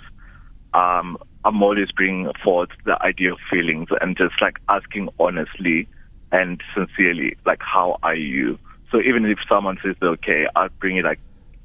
um, 0.74 1.16
I'm 1.44 1.62
always 1.62 1.90
bringing 1.92 2.30
forth 2.44 2.68
the 2.84 3.00
idea 3.02 3.32
of 3.32 3.38
feelings 3.50 3.88
and 4.00 4.16
just 4.18 4.34
like 4.42 4.58
asking 4.68 5.08
honestly 5.18 5.88
and 6.32 6.60
sincerely, 6.74 7.36
like, 7.46 7.60
how 7.62 7.98
are 8.02 8.14
you? 8.14 8.58
So 8.90 9.00
even 9.00 9.24
if 9.24 9.38
someone 9.48 9.78
says 9.82 9.96
they're 10.00 10.10
okay, 10.10 10.46
I'll 10.54 10.68
bring 10.80 10.98
it 10.98 11.04
like 11.04 11.20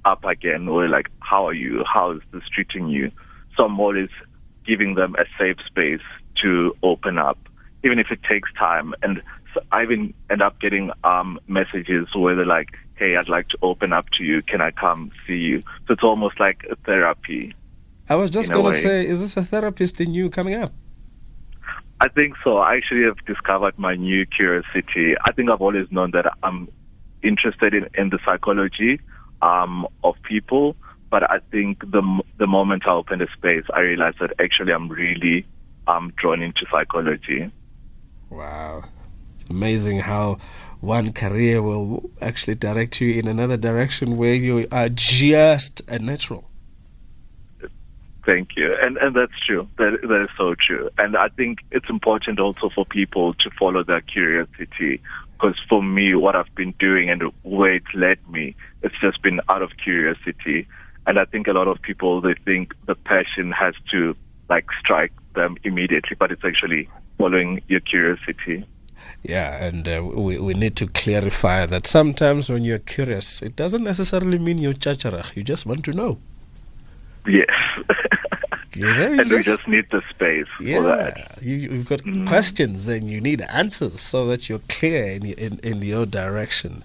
up 0.06 0.24
again 0.24 0.68
or 0.68 0.88
like, 0.88 1.10
how 1.20 1.48
are 1.48 1.54
you? 1.54 1.84
How 1.92 2.12
is 2.12 2.22
this 2.32 2.44
treating 2.54 2.90
you? 2.90 3.12
So 3.56 3.66
I'm 3.66 3.80
always 3.80 4.10
giving 4.66 4.96
them 4.96 5.16
a 5.16 5.26
safe 5.40 5.58
space 5.66 6.02
to 6.42 6.76
open 6.84 7.18
up, 7.18 7.38
even 7.84 8.00
if 8.00 8.12
it 8.12 8.24
takes 8.24 8.52
time. 8.54 8.94
And 9.02 9.22
so 9.54 9.62
I 9.72 9.84
even 9.84 10.14
end 10.30 10.42
up 10.42 10.60
getting 10.60 10.92
um, 11.04 11.40
messages 11.48 12.08
where 12.16 12.36
they're 12.36 12.46
like, 12.46 12.70
"Hey, 12.96 13.18
I'd 13.18 13.30
like 13.30 13.50
to 13.50 13.58
open 13.62 13.92
up 13.92 14.06
to 14.18 14.24
you. 14.24 14.42
Can 14.42 14.62
I 14.62 14.72
come 14.72 15.12
see 15.28 15.38
you?" 15.38 15.62
So 15.88 15.94
it's 15.94 16.04
almost 16.04 16.40
like 16.40 16.66
a 16.70 16.76
therapy. 16.78 17.54
I 18.10 18.16
was 18.16 18.30
just 18.30 18.52
going 18.52 18.66
to 18.66 18.78
say, 18.78 19.06
is 19.08 19.22
this 19.22 19.38
a 19.38 19.44
therapist 19.44 20.02
in 20.02 20.14
you 20.14 20.30
coming 20.30 20.56
up? 20.56 20.74
I 22.02 22.10
think 22.10 22.36
so. 22.44 22.58
I 22.58 22.76
actually 22.76 23.04
have 23.04 23.24
discovered 23.26 23.78
my 23.78 23.96
new 23.96 24.26
curiosity. 24.26 25.16
I 25.24 25.32
think 25.32 25.50
I've 25.50 25.62
always 25.62 25.90
known 25.92 26.12
that 26.12 26.26
I'm 26.44 26.68
interested 27.24 27.74
in, 27.74 27.88
in 27.94 28.10
the 28.10 28.20
psychology 28.26 29.00
um, 29.42 29.88
of 30.04 30.16
people, 30.24 30.76
but 31.10 31.30
I 31.30 31.40
think 31.52 31.80
the 31.92 32.22
the 32.38 32.48
moment 32.48 32.84
I 32.88 32.92
opened 32.92 33.22
the 33.22 33.28
space, 33.38 33.66
I 33.74 33.82
realized 33.82 34.18
that 34.20 34.34
actually 34.40 34.74
I'm 34.74 34.90
really 34.90 35.46
um, 35.88 36.14
drawn 36.16 36.42
into 36.42 36.66
psychology. 36.72 37.52
Wow, 38.30 38.84
it's 39.36 39.50
amazing 39.50 40.00
how 40.00 40.40
one 40.80 41.14
career 41.14 41.62
will 41.62 42.10
actually 42.22 42.56
direct 42.56 43.00
you 43.02 43.14
in 43.14 43.28
another 43.28 43.58
direction 43.58 44.18
where 44.18 44.34
you 44.34 44.68
are 44.72 44.90
just 44.90 45.82
a 45.88 46.00
natural. 46.00 46.50
Thank 48.26 48.50
you. 48.56 48.76
And 48.82 48.98
and 48.98 49.16
that's 49.16 49.34
true. 49.46 49.68
That 49.78 49.98
that 50.02 50.24
is 50.24 50.30
so 50.38 50.56
true. 50.56 50.90
And 50.98 51.18
I 51.18 51.30
think 51.30 51.60
it's 51.72 51.90
important 51.90 52.40
also 52.40 52.70
for 52.74 52.86
people 52.86 53.34
to 53.36 53.50
follow 53.58 53.84
their 53.84 54.02
curiosity. 54.02 55.02
Because 55.42 55.60
for 55.68 55.82
me, 55.82 56.14
what 56.14 56.36
I've 56.36 56.54
been 56.54 56.74
doing 56.78 57.10
and 57.10 57.24
where 57.42 57.74
it's 57.74 57.94
led 57.96 58.20
me, 58.30 58.56
it's 58.84 58.94
just 59.02 59.22
been 59.24 59.42
out 59.50 59.64
of 59.64 59.72
curiosity. 59.84 60.68
And 61.08 61.18
I 61.18 61.26
think 61.26 61.48
a 61.48 61.54
lot 61.54 61.68
of 61.68 61.82
people 61.82 62.22
they 62.22 62.36
think 62.46 62.74
the 62.86 62.94
passion 62.94 63.52
has 63.52 63.74
to 63.92 64.16
like 64.50 64.68
strike 64.80 65.14
them 65.34 65.58
immediately, 65.64 66.16
but 66.20 66.32
it's 66.32 66.46
actually 66.46 66.88
following 67.18 67.62
your 67.68 67.80
curiosity. 67.80 68.66
Yeah, 69.24 69.66
and 69.66 69.88
uh, 69.88 70.04
we, 70.04 70.38
we 70.38 70.54
need 70.54 70.76
to 70.76 70.88
clarify 70.88 71.66
that 71.66 71.88
sometimes 71.88 72.50
when 72.50 72.64
you're 72.64 72.78
curious, 72.78 73.42
it 73.42 73.56
doesn't 73.56 73.84
necessarily 73.84 74.38
mean 74.38 74.60
you're 74.60 74.74
chacharach. 74.74 75.36
You 75.36 75.44
just 75.44 75.66
want 75.66 75.86
to 75.86 75.92
know. 75.92 76.20
Yes. 77.26 77.50
You 78.74 78.86
know, 78.86 79.04
and 79.04 79.28
just, 79.28 79.32
we 79.32 79.44
just 79.44 79.68
need 79.68 79.86
the 79.92 80.02
space 80.10 80.48
yeah, 80.60 80.78
for 80.78 80.84
that. 80.84 81.42
You, 81.42 81.56
you've 81.56 81.90
got 81.90 82.00
mm. 82.02 82.26
questions 82.26 82.88
and 82.88 83.10
you 83.10 83.20
need 83.20 83.42
answers 83.42 84.00
so 84.00 84.26
that 84.28 84.48
you're 84.48 84.62
clear 84.70 85.12
in, 85.12 85.26
in, 85.26 85.60
in 85.60 85.82
your 85.82 86.06
direction. 86.06 86.84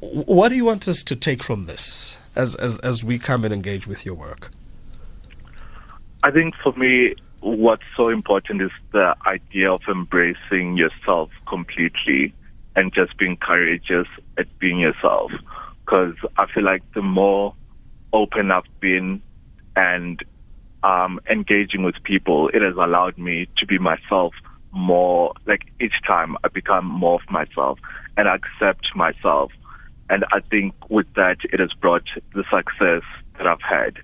What 0.00 0.48
do 0.48 0.56
you 0.56 0.64
want 0.64 0.88
us 0.88 1.02
to 1.02 1.14
take 1.14 1.42
from 1.42 1.66
this 1.66 2.18
as, 2.34 2.54
as, 2.54 2.78
as 2.78 3.04
we 3.04 3.18
come 3.18 3.44
and 3.44 3.52
engage 3.52 3.86
with 3.86 4.06
your 4.06 4.14
work? 4.14 4.50
I 6.22 6.30
think 6.30 6.54
for 6.62 6.72
me, 6.72 7.14
what's 7.40 7.84
so 7.96 8.08
important 8.08 8.62
is 8.62 8.70
the 8.92 9.14
idea 9.26 9.70
of 9.70 9.82
embracing 9.88 10.78
yourself 10.78 11.30
completely 11.46 12.34
and 12.76 12.94
just 12.94 13.16
being 13.18 13.36
courageous 13.36 14.08
at 14.38 14.46
being 14.58 14.78
yourself. 14.78 15.30
Because 15.84 16.14
I 16.38 16.46
feel 16.46 16.64
like 16.64 16.82
the 16.94 17.02
more 17.02 17.54
open 18.12 18.50
I've 18.50 18.64
been 18.80 19.22
and 19.76 20.24
um, 20.86 21.20
engaging 21.28 21.82
with 21.82 21.96
people, 22.04 22.48
it 22.54 22.62
has 22.62 22.76
allowed 22.76 23.18
me 23.18 23.48
to 23.58 23.66
be 23.66 23.78
myself 23.78 24.34
more. 24.70 25.32
Like 25.46 25.62
each 25.80 26.00
time 26.06 26.36
I 26.44 26.48
become 26.48 26.86
more 26.86 27.16
of 27.20 27.28
myself 27.30 27.78
and 28.16 28.28
accept 28.28 28.86
myself. 28.94 29.50
And 30.08 30.24
I 30.32 30.38
think 30.48 30.74
with 30.88 31.12
that, 31.14 31.38
it 31.52 31.58
has 31.58 31.72
brought 31.72 32.04
the 32.34 32.44
success 32.44 33.02
that 33.36 33.46
I've 33.46 33.60
had 33.60 33.96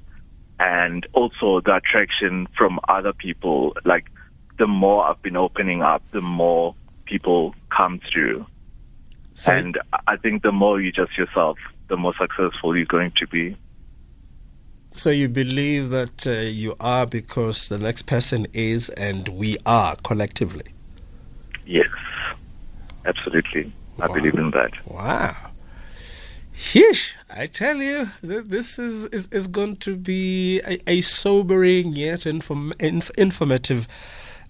and 0.58 1.06
also 1.12 1.60
the 1.60 1.76
attraction 1.76 2.48
from 2.58 2.80
other 2.88 3.12
people. 3.12 3.76
Like 3.84 4.06
the 4.58 4.66
more 4.66 5.04
I've 5.04 5.22
been 5.22 5.36
opening 5.36 5.82
up, 5.82 6.02
the 6.12 6.20
more 6.20 6.74
people 7.04 7.54
come 7.76 8.00
through. 8.12 8.44
So, 9.34 9.52
and 9.52 9.78
I 10.08 10.16
think 10.16 10.42
the 10.42 10.52
more 10.52 10.80
you 10.80 10.90
just 10.90 11.16
yourself, 11.16 11.58
the 11.88 11.96
more 11.96 12.14
successful 12.20 12.76
you're 12.76 12.86
going 12.86 13.12
to 13.18 13.26
be. 13.28 13.56
So 14.92 15.10
you 15.10 15.28
believe 15.28 15.88
that 15.90 16.26
uh, 16.26 16.32
you 16.32 16.76
are 16.78 17.06
because 17.06 17.68
the 17.68 17.78
next 17.78 18.02
person 18.02 18.46
is, 18.52 18.90
and 18.90 19.26
we 19.28 19.56
are 19.64 19.96
collectively. 19.96 20.66
Yes, 21.66 21.88
absolutely. 23.06 23.72
Wow. 23.96 24.06
I 24.06 24.14
believe 24.14 24.34
in 24.34 24.50
that. 24.50 24.72
Wow. 24.86 25.34
Sheesh, 26.54 27.12
I 27.30 27.46
tell 27.46 27.78
you, 27.78 28.10
this 28.22 28.78
is, 28.78 29.06
is, 29.06 29.26
is 29.32 29.46
going 29.46 29.76
to 29.76 29.96
be 29.96 30.60
a, 30.60 30.78
a 30.86 31.00
sobering 31.00 31.94
yet 31.94 32.26
inform, 32.26 32.74
inf, 32.78 33.10
informative 33.16 33.88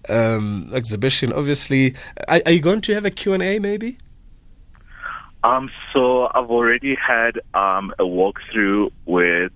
um, 0.09 0.69
exhibition. 0.73 1.31
Obviously, 1.31 1.95
are, 2.27 2.41
are, 2.45 2.51
you 2.51 2.59
going 2.59 2.81
to 2.81 2.93
have 2.93 3.05
a 3.05 3.11
Q&A 3.11 3.59
maybe? 3.59 3.97
Um, 5.45 5.69
so 5.93 6.29
I've 6.33 6.49
already 6.49 6.95
had 6.95 7.37
um, 7.53 7.93
a 7.99 8.03
walkthrough 8.03 8.91
with 9.05 9.53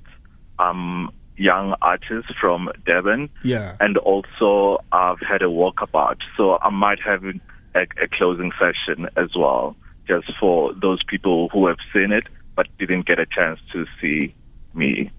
um, 0.59 1.11
young 1.37 1.75
artists 1.81 2.31
from 2.39 2.69
Durban. 2.85 3.29
Yeah. 3.43 3.75
And 3.79 3.97
also 3.97 4.83
I've 4.91 5.19
had 5.19 5.41
a 5.41 5.45
walkabout. 5.45 6.17
So 6.35 6.57
I 6.61 6.69
might 6.69 6.99
have 7.01 7.23
a, 7.23 7.81
a 7.81 8.07
closing 8.11 8.51
session 8.59 9.07
as 9.15 9.29
well, 9.35 9.75
just 10.07 10.31
for 10.39 10.73
those 10.73 11.03
people 11.03 11.49
who 11.49 11.67
have 11.67 11.77
seen 11.93 12.11
it 12.11 12.25
but 12.55 12.67
didn't 12.79 13.05
get 13.05 13.19
a 13.19 13.25
chance 13.25 13.59
to 13.71 13.85
see 14.01 14.33
me. 14.73 15.11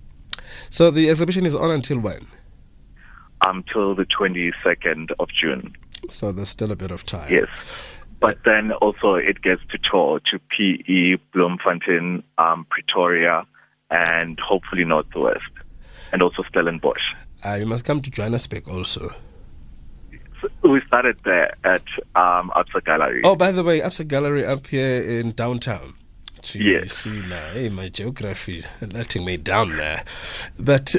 So 0.68 0.90
the 0.90 1.08
exhibition 1.08 1.46
is 1.46 1.54
on 1.54 1.70
until 1.70 1.98
when? 2.00 2.26
Until 3.46 3.94
the 3.94 4.04
22nd 4.04 5.12
of 5.20 5.28
June. 5.40 5.74
So 6.10 6.32
there's 6.32 6.48
still 6.48 6.72
a 6.72 6.76
bit 6.76 6.90
of 6.90 7.06
time. 7.06 7.32
Yes. 7.32 7.46
But 8.20 8.38
then 8.44 8.72
also 8.72 9.14
it 9.14 9.40
gets 9.40 9.62
to 9.70 9.78
tour 9.78 10.20
to 10.32 10.40
PE, 10.50 11.22
Bloemfontein, 11.32 12.24
um, 12.36 12.66
Pretoria, 12.68 13.46
and 13.90 14.38
hopefully 14.40 14.84
Northwest, 14.84 15.52
and 16.12 16.22
also 16.22 16.42
Stellenbosch. 16.48 17.00
Uh, 17.44 17.54
you 17.54 17.66
must 17.66 17.84
come 17.84 18.02
to 18.02 18.10
Johannesburg 18.10 18.68
also. 18.68 19.14
So 20.40 20.68
we 20.68 20.80
started 20.86 21.18
there 21.24 21.54
at 21.64 21.82
um, 22.14 22.50
Absa 22.54 22.84
Gallery. 22.84 23.22
Oh, 23.24 23.34
by 23.34 23.50
the 23.52 23.64
way, 23.64 23.80
Absa 23.80 24.06
Gallery 24.06 24.44
up 24.44 24.66
here 24.68 25.02
in 25.02 25.32
downtown. 25.32 25.94
Gee, 26.42 26.70
yes. 26.70 26.92
see 26.92 27.10
now, 27.10 27.52
hey, 27.52 27.68
my 27.68 27.88
geography 27.88 28.64
letting 28.80 29.24
me 29.24 29.36
down 29.36 29.76
there. 29.76 30.04
But 30.58 30.94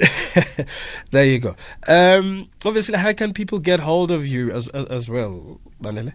there 1.11 1.25
you 1.25 1.39
go. 1.39 1.55
Um, 1.87 2.49
obviously, 2.65 2.97
how 2.97 3.13
can 3.13 3.33
people 3.33 3.59
get 3.59 3.79
hold 3.79 4.11
of 4.11 4.27
you 4.27 4.51
as 4.51 4.67
as, 4.69 4.85
as 4.87 5.09
well, 5.09 5.61
Banele? 5.81 6.13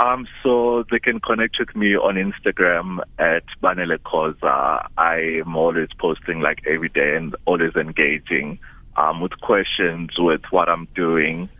Um, 0.00 0.26
so 0.42 0.84
they 0.90 0.98
can 0.98 1.20
connect 1.20 1.58
with 1.58 1.76
me 1.76 1.94
on 1.94 2.14
Instagram 2.14 3.00
at 3.18 3.44
Banele 3.62 3.98
Khoza. 3.98 4.88
I 4.96 5.40
am 5.44 5.54
always 5.56 5.88
posting 5.98 6.40
like 6.40 6.62
every 6.66 6.88
day 6.88 7.16
and 7.16 7.36
always 7.44 7.76
engaging 7.76 8.58
um, 8.96 9.20
with 9.20 9.38
questions 9.42 10.10
with 10.18 10.40
what 10.50 10.70
I'm 10.70 10.88
doing. 10.94 11.50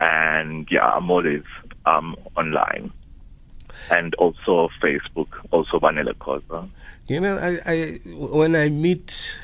And 0.00 0.66
yeah, 0.70 0.86
I'm 0.86 1.10
always 1.10 1.42
um, 1.84 2.16
online. 2.36 2.90
And 3.90 4.14
also 4.14 4.70
Facebook, 4.82 5.28
also 5.50 5.78
Banele 5.78 6.14
Khoza. 6.14 6.70
You 7.06 7.20
know, 7.20 7.36
I, 7.36 7.58
I 7.70 8.00
when 8.14 8.56
I 8.56 8.70
meet 8.70 9.38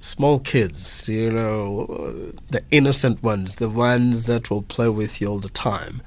small 0.00 0.38
kids, 0.38 1.06
you 1.06 1.30
know, 1.30 2.32
the 2.50 2.62
innocent 2.70 3.22
ones, 3.22 3.56
the 3.56 3.68
ones 3.68 4.24
that 4.24 4.48
will 4.48 4.62
play 4.62 4.88
with 4.88 5.20
you 5.20 5.26
all 5.26 5.38
the 5.38 5.50
time. 5.50 6.00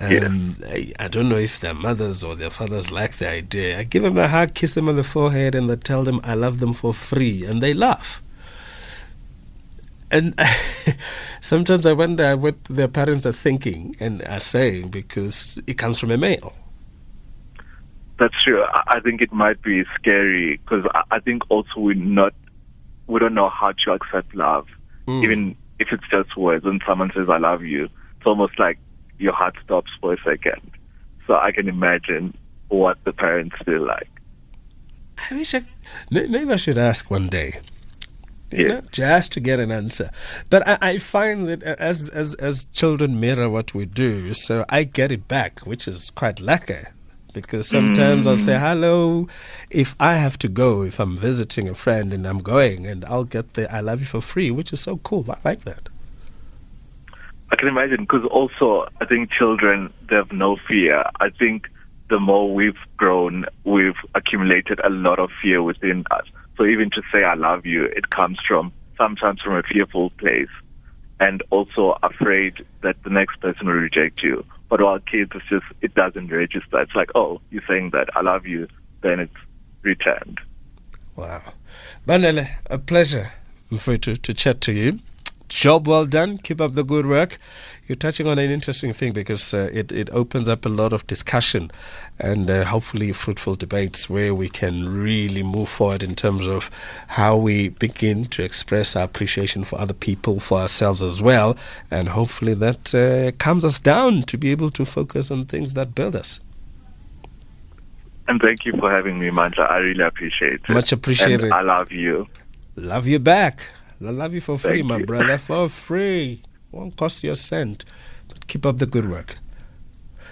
Um, 0.00 0.56
I, 0.66 0.92
I, 0.98 1.08
don't 1.08 1.28
know 1.28 1.36
if 1.36 1.60
their 1.60 1.74
mothers 1.74 2.24
or 2.24 2.34
their 2.34 2.50
fathers 2.50 2.90
like 2.90 3.18
the 3.18 3.28
idea. 3.28 3.78
I 3.78 3.84
give 3.84 4.02
them 4.02 4.16
a 4.16 4.26
hug, 4.26 4.54
kiss 4.54 4.74
them 4.74 4.88
on 4.88 4.96
the 4.96 5.04
forehead, 5.04 5.54
and 5.54 5.70
I 5.70 5.76
tell 5.76 6.02
them 6.02 6.20
I 6.24 6.34
love 6.34 6.60
them 6.60 6.72
for 6.72 6.94
free, 6.94 7.44
and 7.44 7.62
they 7.62 7.74
laugh. 7.74 8.22
And 10.10 10.38
sometimes 11.40 11.86
I 11.86 11.92
wonder 11.92 12.36
what 12.36 12.62
their 12.64 12.88
parents 12.88 13.26
are 13.26 13.32
thinking 13.32 13.94
and 14.00 14.22
are 14.24 14.40
saying 14.40 14.88
because 14.88 15.60
it 15.66 15.74
comes 15.74 15.98
from 15.98 16.10
a 16.10 16.16
male. 16.16 16.54
That's 18.18 18.34
true. 18.44 18.62
I 18.64 19.00
think 19.00 19.20
it 19.20 19.32
might 19.32 19.60
be 19.62 19.84
scary 19.98 20.58
because 20.58 20.84
I 21.10 21.18
think 21.20 21.42
also 21.48 21.70
we're 21.76 21.94
not, 21.94 22.34
we 23.06 23.18
don't 23.20 23.34
know 23.34 23.48
how 23.48 23.72
to 23.72 23.92
accept 23.92 24.34
love, 24.34 24.68
mm. 25.06 25.24
even 25.24 25.56
if 25.78 25.88
it's 25.92 26.04
just 26.10 26.36
words. 26.36 26.64
When 26.64 26.80
someone 26.86 27.10
says 27.14 27.28
"I 27.28 27.38
love 27.38 27.62
you," 27.62 27.84
it's 27.84 28.26
almost 28.26 28.58
like 28.58 28.78
your 29.18 29.32
heart 29.32 29.54
stops 29.64 29.90
for 30.00 30.14
a 30.14 30.16
second. 30.24 30.60
So 31.26 31.34
I 31.34 31.52
can 31.52 31.68
imagine 31.68 32.36
what 32.68 32.98
the 33.04 33.12
parents 33.12 33.56
feel 33.64 33.86
like. 33.86 34.08
I 35.30 35.34
wish 35.34 35.54
I, 35.54 35.64
maybe 36.10 36.50
I 36.50 36.56
should 36.56 36.78
ask 36.78 37.10
one 37.10 37.28
day. 37.28 37.60
Yeah. 38.50 38.66
Know, 38.66 38.82
just 38.92 39.32
to 39.32 39.40
get 39.40 39.60
an 39.60 39.70
answer. 39.70 40.10
But 40.50 40.66
I, 40.66 40.78
I, 40.80 40.98
find 40.98 41.48
that 41.48 41.62
as 41.62 42.10
as 42.10 42.34
as 42.34 42.66
children 42.66 43.18
mirror 43.18 43.48
what 43.48 43.72
we 43.72 43.86
do, 43.86 44.34
so 44.34 44.66
I 44.68 44.84
get 44.84 45.10
it 45.10 45.26
back, 45.26 45.60
which 45.60 45.88
is 45.88 46.10
quite 46.10 46.38
lucky. 46.38 46.84
Because 47.32 47.66
sometimes 47.66 48.26
mm. 48.26 48.30
I'll 48.30 48.36
say 48.36 48.58
hello 48.58 49.26
if 49.70 49.96
I 49.98 50.16
have 50.16 50.36
to 50.40 50.48
go, 50.48 50.82
if 50.82 51.00
I'm 51.00 51.16
visiting 51.16 51.66
a 51.66 51.74
friend 51.74 52.12
and 52.12 52.26
I'm 52.26 52.40
going, 52.40 52.86
and 52.86 53.06
I'll 53.06 53.24
get 53.24 53.54
the 53.54 53.72
I 53.72 53.80
love 53.80 54.00
you 54.00 54.06
for 54.06 54.20
free, 54.20 54.50
which 54.50 54.70
is 54.70 54.80
so 54.80 54.98
cool. 54.98 55.24
I 55.30 55.38
like 55.42 55.64
that. 55.64 55.88
I 57.52 57.56
can 57.56 57.68
imagine 57.68 58.00
because 58.00 58.24
also 58.30 58.88
I 59.00 59.04
think 59.04 59.30
children 59.30 59.92
they 60.08 60.16
have 60.16 60.32
no 60.32 60.56
fear. 60.66 61.04
I 61.20 61.28
think 61.28 61.68
the 62.08 62.18
more 62.18 62.52
we've 62.52 62.80
grown, 62.96 63.44
we've 63.64 64.00
accumulated 64.14 64.80
a 64.80 64.88
lot 64.88 65.18
of 65.18 65.30
fear 65.42 65.62
within 65.62 66.04
us. 66.10 66.24
So 66.56 66.64
even 66.64 66.90
to 66.90 67.02
say 67.12 67.24
I 67.24 67.34
love 67.34 67.66
you, 67.66 67.84
it 67.84 68.10
comes 68.10 68.38
from 68.46 68.72
sometimes 68.96 69.40
from 69.42 69.56
a 69.56 69.62
fearful 69.62 70.10
place 70.10 70.48
and 71.20 71.42
also 71.50 71.98
afraid 72.02 72.54
that 72.82 72.96
the 73.04 73.10
next 73.10 73.40
person 73.40 73.66
will 73.66 73.74
reject 73.74 74.22
you. 74.22 74.44
But 74.68 74.80
while 74.80 74.98
kids, 74.98 75.32
it's 75.34 75.48
just, 75.48 75.64
it 75.80 75.94
doesn't 75.94 76.32
register. 76.32 76.80
It's 76.80 76.94
like, 76.94 77.10
oh, 77.14 77.40
you're 77.50 77.62
saying 77.68 77.90
that 77.92 78.08
I 78.16 78.22
love 78.22 78.46
you, 78.46 78.66
then 79.02 79.20
it's 79.20 79.36
returned. 79.82 80.40
Wow. 81.14 81.42
Banele, 82.06 82.48
a 82.66 82.78
pleasure 82.78 83.32
for 83.78 83.96
to, 83.96 84.16
to 84.16 84.34
chat 84.34 84.60
to 84.62 84.72
you. 84.72 84.98
Job 85.52 85.86
well 85.86 86.06
done. 86.06 86.38
Keep 86.38 86.60
up 86.60 86.72
the 86.72 86.82
good 86.82 87.06
work. 87.06 87.38
You're 87.86 87.96
touching 87.96 88.26
on 88.26 88.38
an 88.38 88.50
interesting 88.50 88.92
thing 88.92 89.12
because 89.12 89.52
uh, 89.52 89.68
it, 89.72 89.92
it 89.92 90.08
opens 90.10 90.48
up 90.48 90.64
a 90.64 90.68
lot 90.68 90.92
of 90.92 91.06
discussion 91.06 91.70
and 92.18 92.50
uh, 92.50 92.64
hopefully 92.64 93.12
fruitful 93.12 93.56
debates 93.56 94.08
where 94.08 94.34
we 94.34 94.48
can 94.48 94.88
really 94.88 95.42
move 95.42 95.68
forward 95.68 96.02
in 96.02 96.14
terms 96.14 96.46
of 96.46 96.70
how 97.08 97.36
we 97.36 97.68
begin 97.68 98.24
to 98.26 98.42
express 98.42 98.96
our 98.96 99.04
appreciation 99.04 99.64
for 99.64 99.78
other 99.78 99.92
people, 99.92 100.40
for 100.40 100.58
ourselves 100.58 101.02
as 101.02 101.20
well. 101.20 101.56
And 101.90 102.08
hopefully 102.08 102.54
that 102.54 102.94
uh, 102.94 103.32
calms 103.38 103.64
us 103.64 103.78
down 103.78 104.22
to 104.22 104.38
be 104.38 104.50
able 104.52 104.70
to 104.70 104.86
focus 104.86 105.30
on 105.30 105.44
things 105.44 105.74
that 105.74 105.94
build 105.94 106.16
us. 106.16 106.40
And 108.26 108.40
thank 108.40 108.64
you 108.64 108.72
for 108.78 108.90
having 108.90 109.18
me, 109.18 109.28
Mandla. 109.28 109.70
I 109.70 109.76
really 109.78 110.04
appreciate 110.04 110.60
it. 110.66 110.68
Much 110.70 110.92
appreciated. 110.92 111.44
And 111.44 111.52
I 111.52 111.60
love 111.60 111.92
you. 111.92 112.26
Love 112.76 113.06
you 113.06 113.18
back. 113.18 113.68
I 114.04 114.10
love 114.10 114.34
you 114.34 114.40
for 114.40 114.58
free, 114.58 114.80
Thank 114.80 114.86
my 114.86 115.02
brother. 115.02 115.38
For 115.38 115.68
free. 115.68 116.42
Won't 116.70 116.96
cost 116.96 117.22
you 117.22 117.30
a 117.30 117.36
cent. 117.36 117.84
But 118.28 118.46
keep 118.46 118.66
up 118.66 118.78
the 118.78 118.86
good 118.86 119.08
work. 119.08 119.38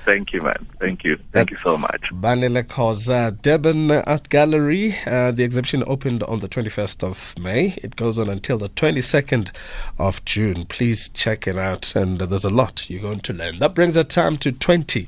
Thank 0.05 0.33
you, 0.33 0.41
man. 0.41 0.67
Thank 0.79 1.05
you. 1.05 1.19
Thank 1.33 1.51
you 1.51 1.59
so 1.59 1.77
much. 1.77 2.11
Banele 2.13 2.65
Khoza, 2.65 3.41
Durban 3.43 3.91
Art 3.91 4.29
Gallery. 4.31 4.97
Uh, 5.07 5.31
the 5.31 5.45
exhibition 5.45 5.85
opened 5.87 6.23
on 6.23 6.39
the 6.39 6.49
21st 6.49 7.05
of 7.05 7.35
May. 7.39 7.75
It 7.83 7.97
goes 7.97 8.19
on 8.19 8.29
until 8.31 8.57
the 8.57 8.71
22nd 8.71 9.51
of 9.99 10.25
June. 10.25 10.65
Please 10.67 11.09
check 11.09 11.47
it 11.47 11.59
out, 11.59 11.95
and 11.95 12.21
uh, 12.23 12.27
there's 12.27 12.47
a 12.47 12.51
lot 12.51 12.89
you're 12.89 13.03
going 13.03 13.21
to 13.21 13.33
learn. 13.35 13.59
That 13.59 13.75
brings 13.75 13.97
our 13.97 14.05
time 14.05 14.39
to 14.39 14.53
20 14.53 15.07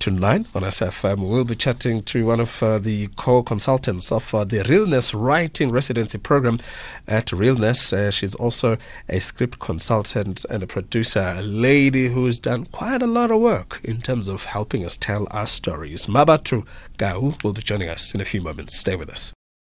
to 0.00 0.10
9 0.10 0.46
on 0.54 0.62
SFM. 0.62 1.28
We'll 1.28 1.44
be 1.44 1.54
chatting 1.54 2.02
to 2.02 2.26
one 2.26 2.40
of 2.40 2.62
uh, 2.62 2.78
the 2.78 3.06
core 3.08 3.44
consultants 3.44 4.10
of 4.10 4.34
uh, 4.34 4.42
the 4.42 4.64
Realness 4.64 5.14
Writing 5.14 5.70
Residency 5.70 6.18
Program 6.18 6.58
at 7.06 7.30
Realness. 7.30 7.92
Uh, 7.92 8.10
she's 8.10 8.34
also 8.34 8.76
a 9.08 9.20
script 9.20 9.60
consultant 9.60 10.44
and 10.50 10.64
a 10.64 10.66
producer, 10.66 11.34
a 11.38 11.42
lady 11.42 12.08
who's 12.08 12.40
done 12.40 12.66
quite 12.66 13.02
a 13.02 13.06
lot 13.06 13.30
of 13.30 13.40
work 13.40 13.80
in 13.84 14.00
terms 14.00 14.28
of 14.32 14.44
helping 14.44 14.84
us 14.84 14.96
tell 14.96 15.26
our 15.30 15.46
stories. 15.46 16.06
Mabatu 16.06 16.66
Gau 16.96 17.34
will 17.44 17.52
be 17.52 17.62
joining 17.62 17.88
us 17.88 18.14
in 18.14 18.20
a 18.20 18.24
few 18.24 18.40
moments. 18.40 18.78
Stay 18.78 18.96
with 18.96 19.10
us. 19.10 19.32